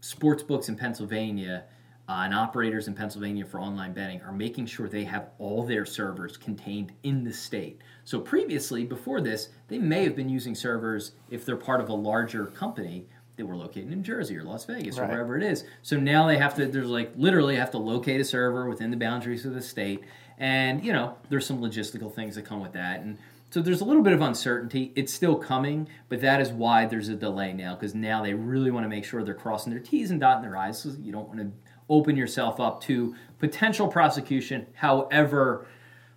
[0.02, 1.64] sports books in Pennsylvania
[2.10, 5.86] uh, and operators in Pennsylvania for online betting are making sure they have all their
[5.86, 7.80] servers contained in the state.
[8.04, 11.94] So previously, before this, they may have been using servers if they're part of a
[11.94, 13.08] larger company
[13.40, 15.64] that were located in Jersey or Las Vegas or wherever it is.
[15.82, 18.98] So now they have to there's like literally have to locate a server within the
[18.98, 20.04] boundaries of the state.
[20.38, 23.00] And you know, there's some logistical things that come with that.
[23.00, 23.18] And
[23.50, 24.92] so there's a little bit of uncertainty.
[24.96, 28.70] It's still coming, but that is why there's a delay now because now they really
[28.70, 30.80] want to make sure they're crossing their T's and dotting their I's.
[30.80, 31.52] So you don't want to
[31.90, 35.66] open yourself up to potential prosecution, however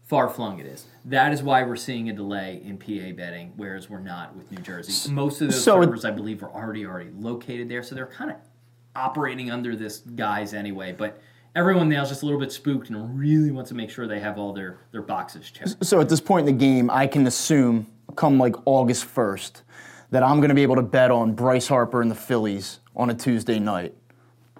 [0.05, 0.87] far flung it is.
[1.05, 4.59] That is why we're seeing a delay in PA betting, whereas we're not with New
[4.59, 5.11] Jersey.
[5.11, 8.31] Most of those So servers, I believe, are already already located there, so they're kind
[8.31, 8.37] of
[8.95, 10.93] operating under this guise anyway.
[10.93, 11.21] But
[11.55, 14.21] everyone now is just a little bit spooked and really wants to make sure they
[14.21, 15.85] have all their their boxes checked.
[15.85, 17.87] So at this point in the game, I can assume
[18.17, 19.63] come like August 1st
[20.11, 23.09] that I'm going to be able to bet on Bryce Harper and the Phillies on
[23.09, 23.95] a Tuesday night.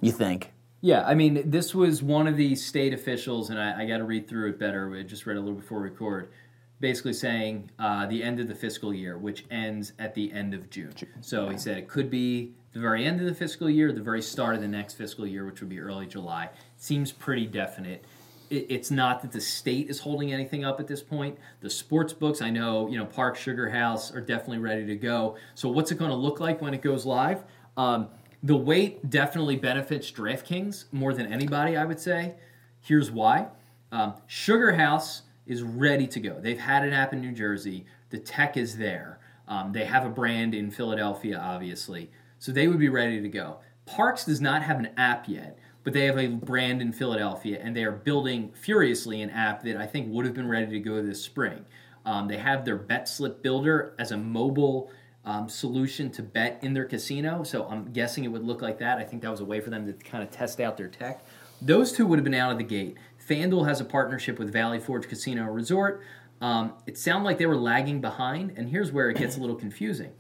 [0.01, 0.51] You think?
[0.85, 4.05] Yeah, I mean, this was one of the state officials, and I, I got to
[4.05, 4.91] read through it better.
[4.91, 6.33] We just read a little before we record.
[6.81, 10.69] Basically saying uh, the end of the fiscal year, which ends at the end of
[10.69, 10.93] June.
[11.21, 14.21] So he said it could be the very end of the fiscal year, the very
[14.21, 16.51] start of the next fiscal year, which would be early July.
[16.77, 18.05] Seems pretty definite.
[18.51, 21.39] It, it's not that the state is holding anything up at this point.
[21.61, 25.37] The sports books, I know, you know, Park SugarHouse are definitely ready to go.
[25.55, 27.45] So what's it going to look like when it goes live?
[27.77, 28.09] Um,
[28.43, 32.35] the wait definitely benefits DraftKings more than anybody, I would say.
[32.81, 33.49] Here's why.
[33.93, 36.41] Um, SugarHouse is ready to go.
[36.41, 37.87] They've had an app in New Jersey.
[38.11, 39.21] The tech is there.
[39.47, 42.11] Um, they have a brand in Philadelphia, obviously.
[42.39, 43.59] So they would be ready to go.
[43.87, 47.77] Parx does not have an app yet, but they have a brand in Philadelphia, and
[47.77, 51.03] they are building furiously an app that I think would have been ready to go
[51.03, 51.65] this spring.
[52.05, 54.91] Um, they have their bet slip builder as a mobile
[55.25, 57.43] um, solution to bet in their casino.
[57.43, 58.99] So I'm guessing it would look like that.
[58.99, 61.25] I think that was a way for them to kind of test out their tech.
[61.61, 62.97] Those two would have been out of the gate.
[63.29, 66.03] FanDuel has a partnership with Valley Forge Casino Resort.
[66.41, 69.55] Um, it sounded like they were lagging behind, and here's where it gets a little
[69.55, 70.11] confusing.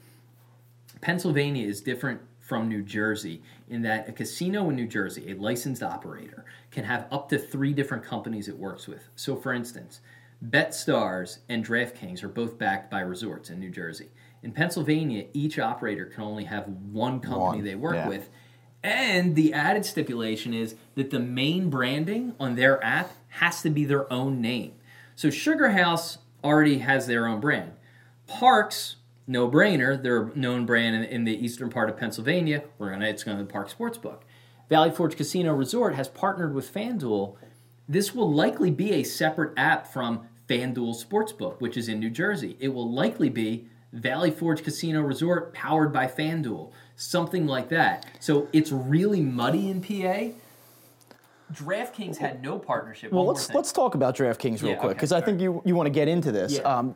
[1.00, 5.82] Pennsylvania is different from New Jersey in that a casino in New Jersey, a licensed
[5.82, 9.08] operator, can have up to three different companies it works with.
[9.16, 10.00] So, for instance,
[10.48, 14.10] BetStars and DraftKings are both backed by resorts in New Jersey.
[14.42, 18.08] In Pennsylvania, each operator can only have one company One, they work yeah.
[18.08, 18.28] with.
[18.82, 23.84] And the added stipulation is that the main branding on their app has to be
[23.84, 24.72] their own name.
[25.14, 27.72] So SugarHouse already has their own brand.
[28.28, 28.96] Parx,
[29.28, 32.64] no brainer, they're a known brand in, in the eastern part of Pennsylvania.
[32.78, 34.22] We're gonna it's gonna be the Park Sportsbook.
[34.68, 37.36] Valley Forge Casino Resort has partnered with FanDuel.
[37.88, 42.56] This will likely be a separate app from FanDuel Sportsbook, which is in New Jersey.
[42.58, 48.06] It will likely be Valley Forge Casino Resort powered by FanDuel, something like that.
[48.20, 50.36] So it's really muddy in PA.
[51.52, 53.12] DraftKings had no partnership.
[53.12, 55.74] Well, let's let's talk about DraftKings real Yeah, quick okay, because I think you, you
[55.74, 56.54] want to get into this.
[56.54, 56.62] Yeah.
[56.62, 56.94] Um,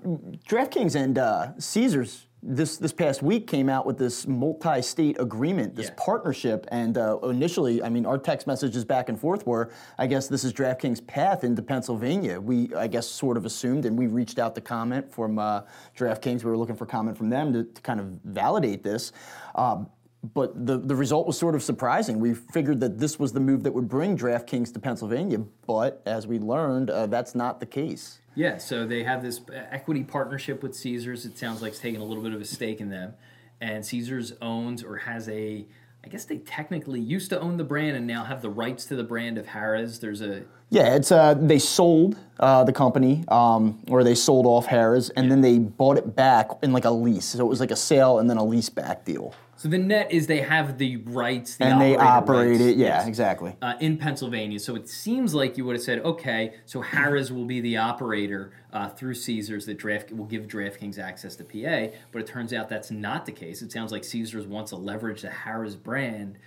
[0.48, 5.86] DraftKings and uh, Caesars this this past week came out with this multi-state agreement, this
[5.88, 5.94] Yeah.
[5.96, 10.28] partnership, and uh, initially, I mean, our text messages back and forth were, I guess
[10.28, 12.40] this is DraftKings' path into Pennsylvania.
[12.40, 15.62] We, I guess, sort of assumed, and we reached out to comment from uh,
[15.96, 16.44] DraftKings.
[16.44, 19.12] We were looking for comment from them to, to kind of validate this.
[19.56, 19.88] Um,
[20.34, 22.20] but the, the result was sort of surprising.
[22.20, 26.26] We figured that this was the move that would bring DraftKings to Pennsylvania, but as
[26.26, 28.20] we learned, uh, that's not the case.
[28.34, 29.40] Yeah, so they have this
[29.70, 31.24] equity partnership with Caesars.
[31.24, 33.14] It sounds like it's taking a little bit of a stake in them.
[33.62, 35.64] And Caesars owns or has a,
[36.04, 38.96] I guess they technically used to own the brand and now have the rights to
[38.96, 40.00] the brand of Harrah's.
[40.00, 44.66] There's a, Yeah, it's uh, they sold uh, the company, um, or they sold off
[44.66, 47.24] Harrah's, and then they bought it back in like a lease.
[47.24, 50.12] So it was like a sale and then a lease back deal, so the net
[50.12, 52.76] is they have the rights, the and they operate rights, it.
[52.76, 53.56] Yeah, yes, exactly.
[53.62, 54.60] uh, in Pennsylvania.
[54.60, 58.52] So it seems like you would have said, okay, so Harrah's will be the operator
[58.72, 61.96] uh, through Caesars that draft will give DraftKings access to PA.
[62.12, 63.62] But it turns out that's not the case.
[63.62, 66.38] It sounds like Caesars wants to leverage the Harrah's brand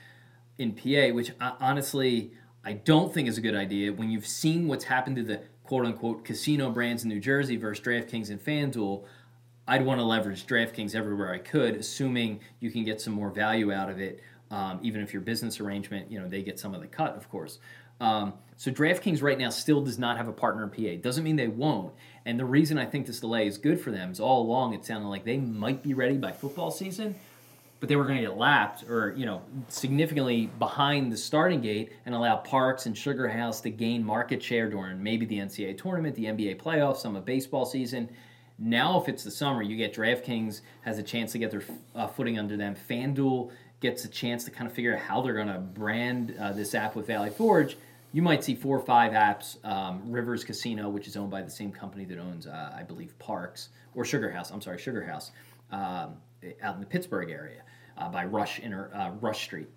[0.60, 2.32] in PA, which uh, honestly
[2.64, 3.91] I don't think is a good idea.
[3.91, 7.84] When you've seen what's happened to the quote unquote casino brands in New Jersey versus
[7.84, 9.05] DraftKings and FanDuel,
[9.70, 13.72] I'd want to leverage DraftKings everywhere I could, assuming you can get some more value
[13.72, 14.20] out of it.
[14.49, 17.30] Um, even if your business arrangement, you know, they get some of the cut, of
[17.30, 17.59] course.
[18.01, 20.99] Um, so DraftKings right now still does not have a partner in PA.
[21.03, 21.93] Doesn't mean they won't.
[22.26, 24.84] And the reason I think this delay is good for them is all along it
[24.86, 27.13] sounded like they might be ready by football season,
[27.80, 31.91] but they were going to get lapped or you know significantly behind the starting gate
[32.07, 36.26] and allow Parx and SugarHouse to gain market share during maybe the NCAA tournament, the
[36.26, 38.09] NBA playoffs, some of baseball season.
[38.60, 41.64] Now, if it's the summer, you get DraftKings has a chance to get their
[41.95, 42.76] uh, footing under them.
[42.89, 46.51] FanDuel gets a chance to kind of figure out how they're going to brand uh,
[46.51, 47.78] this app with Valley Forge.
[48.12, 49.64] You might see four or five apps.
[49.66, 53.14] Um, Rivers Casino, which is owned by the same company that owns, uh, I believe,
[53.20, 54.51] Parx or SugarHouse.
[54.51, 55.32] I'm sorry, SugarHouse,
[55.72, 56.16] um,
[56.62, 57.62] out in the Pittsburgh area
[57.97, 59.70] uh, by Rush Inter, uh, Rush Street.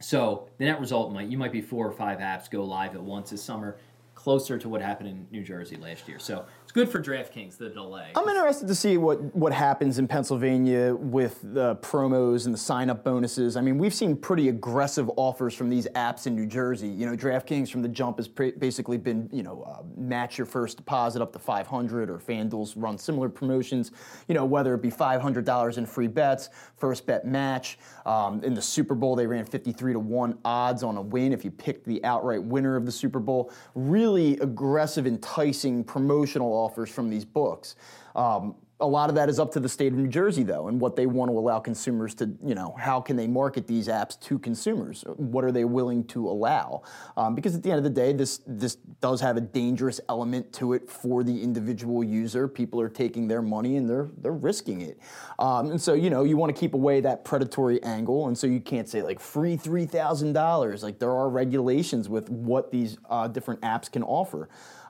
[0.00, 3.02] So the net result might you might be four or five apps go live at
[3.02, 3.76] once this summer,
[4.14, 6.18] closer to what happened in New Jersey last year.
[6.18, 8.10] So good for DraftKings the delay.
[8.16, 12.90] I'm interested to see what, what happens in Pennsylvania with the promos and the sign
[12.90, 13.56] up bonuses.
[13.56, 16.88] I mean, we've seen pretty aggressive offers from these apps in New Jersey.
[16.88, 20.46] You know, DraftKings from the jump has pre- basically been, you know, uh, match your
[20.46, 23.92] first deposit up to 500 or FanDuel's run similar promotions,
[24.26, 27.78] you know, whether it be $500 in free bets, first bet match.
[28.04, 31.44] Um, in the Super Bowl, they ran 53 to 1 odds on a win if
[31.44, 33.52] you picked the outright winner of the Super Bowl.
[33.76, 37.76] Really aggressive, enticing promotional offers from these books.
[38.14, 40.80] Um, a lot of that is up to the state of New Jersey, though, and
[40.80, 44.18] what they want to allow consumers to, you know, how can they market these apps
[44.22, 45.04] to consumers?
[45.16, 46.82] What are they willing to allow?
[47.16, 50.52] Um, because at the end of the day, this this does have a dangerous element
[50.54, 52.48] to it for the individual user.
[52.48, 54.98] People are taking their money and they're they're risking it,
[55.38, 58.46] um, and so you know you want to keep away that predatory angle, and so
[58.46, 60.82] you can't say like free three thousand dollars.
[60.82, 64.48] Like there are regulations with what these uh, different apps can offer.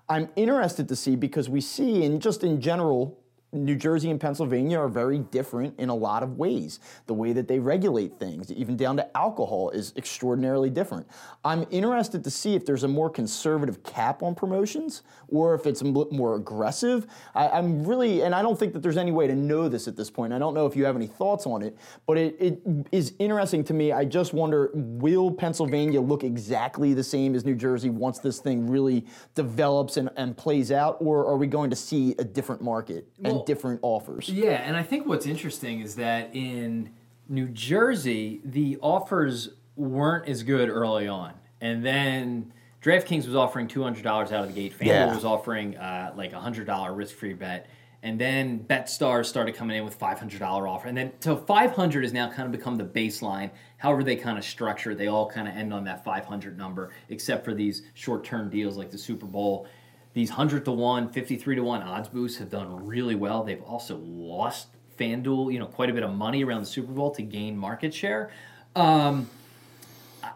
[0.09, 3.19] I'm interested to see because we see, and just in general,
[3.55, 6.81] New Jersey and Pennsylvania are very different in a lot of ways.
[7.07, 11.07] The way that they regulate things, even down to alcohol, is extraordinarily different.
[11.45, 15.83] I'm interested to see if there's a more conservative cap on promotions or if it's
[15.83, 17.07] more aggressive.
[17.35, 19.97] I, I'm really, and I don't think that there's any way to know this at
[19.97, 20.33] this point.
[20.33, 21.77] I don't know if you have any thoughts on it,
[22.07, 23.93] but it, it is interesting to me.
[23.93, 28.67] I just wonder will Pennsylvania look exactly the same as New Jersey once this thing
[28.69, 33.07] really develops and, and plays out, or are we going to see a different market
[33.47, 34.29] different offers?
[34.29, 36.91] Yeah, and I think what's interesting is that in
[37.29, 43.83] New Jersey, the offers weren't as good early on, and then DraftKings was offering two
[43.83, 44.79] hundred dollars out of the gate.
[44.79, 45.15] FanDuel Yeah.
[45.15, 47.67] was offering uh, like a hundred dollar risk free bet,
[48.03, 51.73] and then BetStars started coming in with five hundred dollar offer, and then so five
[51.73, 53.51] hundred has now kind of become the baseline.
[53.79, 56.91] However, they kind of structure, they all kind of end on that five hundred number,
[57.09, 59.67] except for these short term deals like the Super Bowl.
[60.15, 63.43] These 100 to 1, 53 to 1 odds boosts have done really well.
[63.43, 67.11] They've also lost FanDuel, you know, quite a bit of money around the Super Bowl
[67.17, 68.31] to gain market share.
[68.77, 69.29] Um,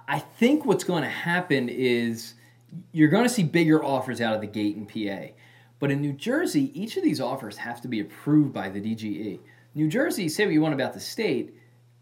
[0.07, 2.35] I think what's going to happen is
[2.93, 5.33] you're going to see bigger offers out of the gate in PA.
[5.79, 9.39] But in New Jersey, each of these offers have to be approved by the DGE.
[9.74, 11.55] New Jersey, say what you want about the state,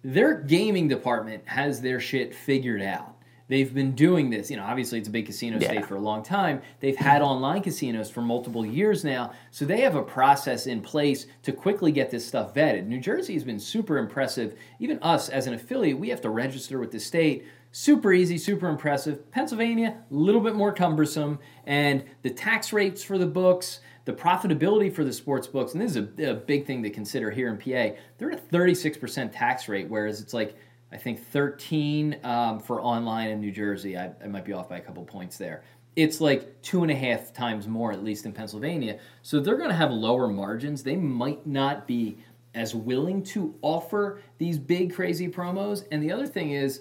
[0.03, 3.16] their gaming department has their shit figured out.
[3.49, 5.69] They've been doing this, you know, obviously it's a big casino Yeah.
[5.69, 6.63] state for a long time.
[6.81, 7.31] They've had mm-hmm.
[7.31, 9.33] online casinos for multiple years now.
[9.53, 12.87] So they have a process in place to quickly get this stuff vetted.
[12.87, 14.57] New Jersey has been super impressive.
[14.81, 17.47] Even us as an affiliate, we have to register with the state.
[17.71, 19.31] Super easy, super impressive.
[19.31, 21.39] Pennsylvania, a little bit more cumbersome.
[21.67, 25.95] And the tax rates for the books, the profitability for the sports books, and this
[25.95, 27.97] is a, a big thing to consider here in PA.
[28.19, 30.57] They're at a 36% tax rate, whereas it's like
[30.93, 33.97] I think 13 um, for online in New Jersey.
[33.97, 35.65] I, I might be off by a couple points there.
[35.97, 38.99] It's like two and a half times more, at least in Pennsylvania.
[39.23, 40.83] So they're going to have lower margins.
[40.83, 42.19] They might not be
[42.55, 45.85] as willing to offer these big, crazy promos.
[45.91, 46.81] And the other thing is,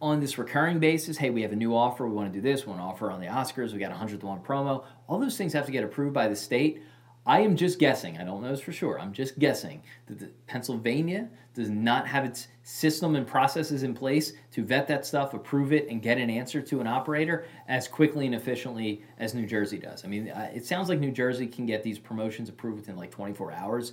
[0.00, 2.66] on this recurring basis, hey, we have a new offer, we want to do this,
[2.66, 4.84] we want to offer on the Oscars, we got a 100 to 1 promo.
[5.06, 6.82] All those things have to get approved by the state.
[7.24, 11.28] I am just guessing, I don't know this for sure, I'm just guessing that Pennsylvania
[11.54, 15.88] does not have its system and processes in place to vet that stuff, approve it,
[15.88, 20.04] and get an answer to an operator as quickly and efficiently as New Jersey does.
[20.04, 23.12] I mean, uh, it sounds like New Jersey can get these promotions approved within like
[23.12, 23.92] 24 hours.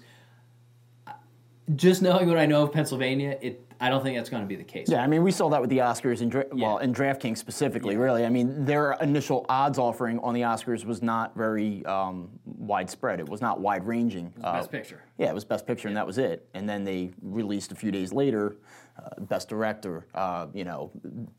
[1.76, 4.57] Just knowing what I know of Pennsylvania, it I don't think that's going to be
[4.57, 4.89] the case.
[4.89, 6.84] Yeah, I mean, we saw that with the Oscars and Dra- well, Yeah.
[6.84, 7.95] and DraftKings specifically.
[7.95, 13.22] Really, I mean, their initial odds offering on the Oscars was not very um, widespread.
[13.22, 14.34] It was not wide ranging.
[14.43, 15.01] Uh, Best picture.
[15.17, 16.45] Yeah, it was Best Picture, and that was it.
[16.53, 18.57] And then they released a few days later,
[18.97, 20.91] uh, Best Director, uh, you know,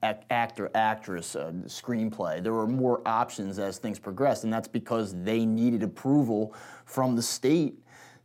[0.02, 2.42] ac- actor, actress, uh, screenplay.
[2.42, 6.54] There were more options as things progressed, and that's because they needed approval
[6.86, 7.74] from the state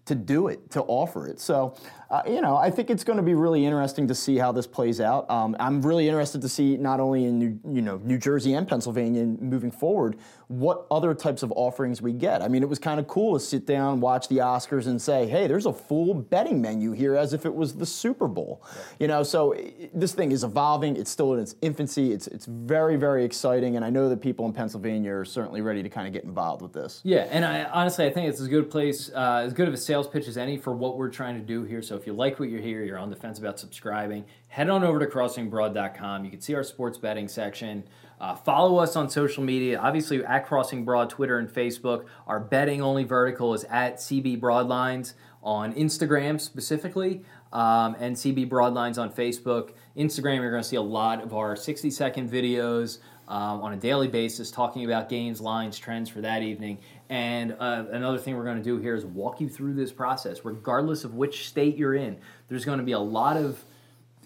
[0.06, 1.40] to do it, to offer it.
[1.40, 1.76] So,
[2.10, 4.68] uh, you know, I think it's going to be really interesting to see how this
[4.68, 5.30] plays out.
[5.30, 8.68] Um, I'm really interested to see not only in New, you know New Jersey and
[8.68, 12.44] Pennsylvania moving forward what other types of offerings we get.
[12.44, 15.26] I mean, it was kind of cool to sit down, watch the Oscars, and say,
[15.26, 18.62] "Hey, there's a full betting menu here, as if it was the Super Bowl."
[19.00, 20.98] You know, so i- this thing is evolving.
[20.98, 22.12] It's still in its infancy.
[22.12, 25.82] It's it's very very exciting, and I know that people in Pennsylvania are certainly ready
[25.82, 27.02] to kind of get involved with this.
[27.04, 29.74] Yeah, and I honestly I think it's as good a place, uh, as good of
[29.74, 31.82] a sales pitch as any for what we're trying to do here.
[31.82, 34.84] So if you like what you hear, you're on the fence about subscribing, head on
[34.84, 36.26] over to crossingbroad.com.
[36.26, 37.84] You can see our sports betting section.
[38.20, 42.06] Uh, follow us on social media, obviously at Crossing Broad, Twitter and Facebook.
[42.28, 47.24] Our betting only vertical is at CB Broadlines on Instagram specifically,
[47.54, 49.72] um, and CB Broadlines on Facebook.
[49.96, 53.78] Instagram, you're going to see a lot of our 60 second videos um, on a
[53.78, 56.78] daily basis talking about games, lines, trends for that evening.
[57.10, 60.44] And uh, another thing we're going to do here is walk you through this process,
[60.44, 62.18] regardless of which state you're in.
[62.48, 63.64] There's going to be a lot of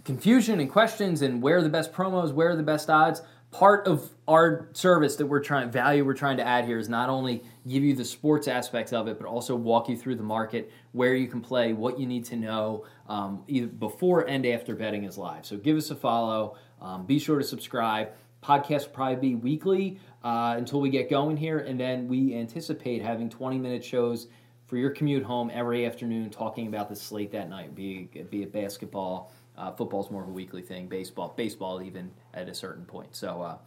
[0.05, 3.21] confusion and questions and where are the best promos, where are the best odds.
[3.51, 7.09] Part of our service that we're trying value we're trying to add here is not
[7.09, 10.71] only give you the sports aspects of it, but also walk you through the market,
[10.91, 15.03] where you can play, what you need to know, um, either before and after betting
[15.03, 15.45] is live.
[15.45, 16.57] So give us a follow.
[16.79, 18.09] Um, be sure to subscribe.
[18.41, 23.01] Podcast will probably be weekly uh, until we get going here, and then we anticipate
[23.01, 24.27] having 20 minute shows
[24.65, 27.75] for your commute home every afternoon, talking about the slate that night.
[27.75, 30.87] Be it, be it basketball, uh, football's more of a weekly thing.
[30.87, 33.15] Baseball, baseball even at a certain point.
[33.15, 33.57] So, uh,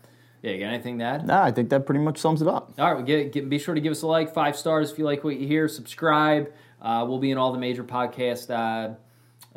[0.42, 1.26] yeah, you got anything to add?
[1.26, 2.72] Nah, I think that pretty much sums it up.
[2.78, 4.98] All right, well, get, get, be sure to give us a like, five stars if
[4.98, 5.68] you like what you hear.
[5.68, 6.52] Subscribe.
[6.80, 8.94] Uh, we'll be in all the major podcast uh,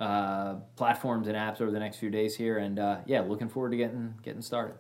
[0.02, 3.72] uh, platforms and apps over the next few days here, and uh, yeah, looking forward
[3.72, 4.76] to getting getting started.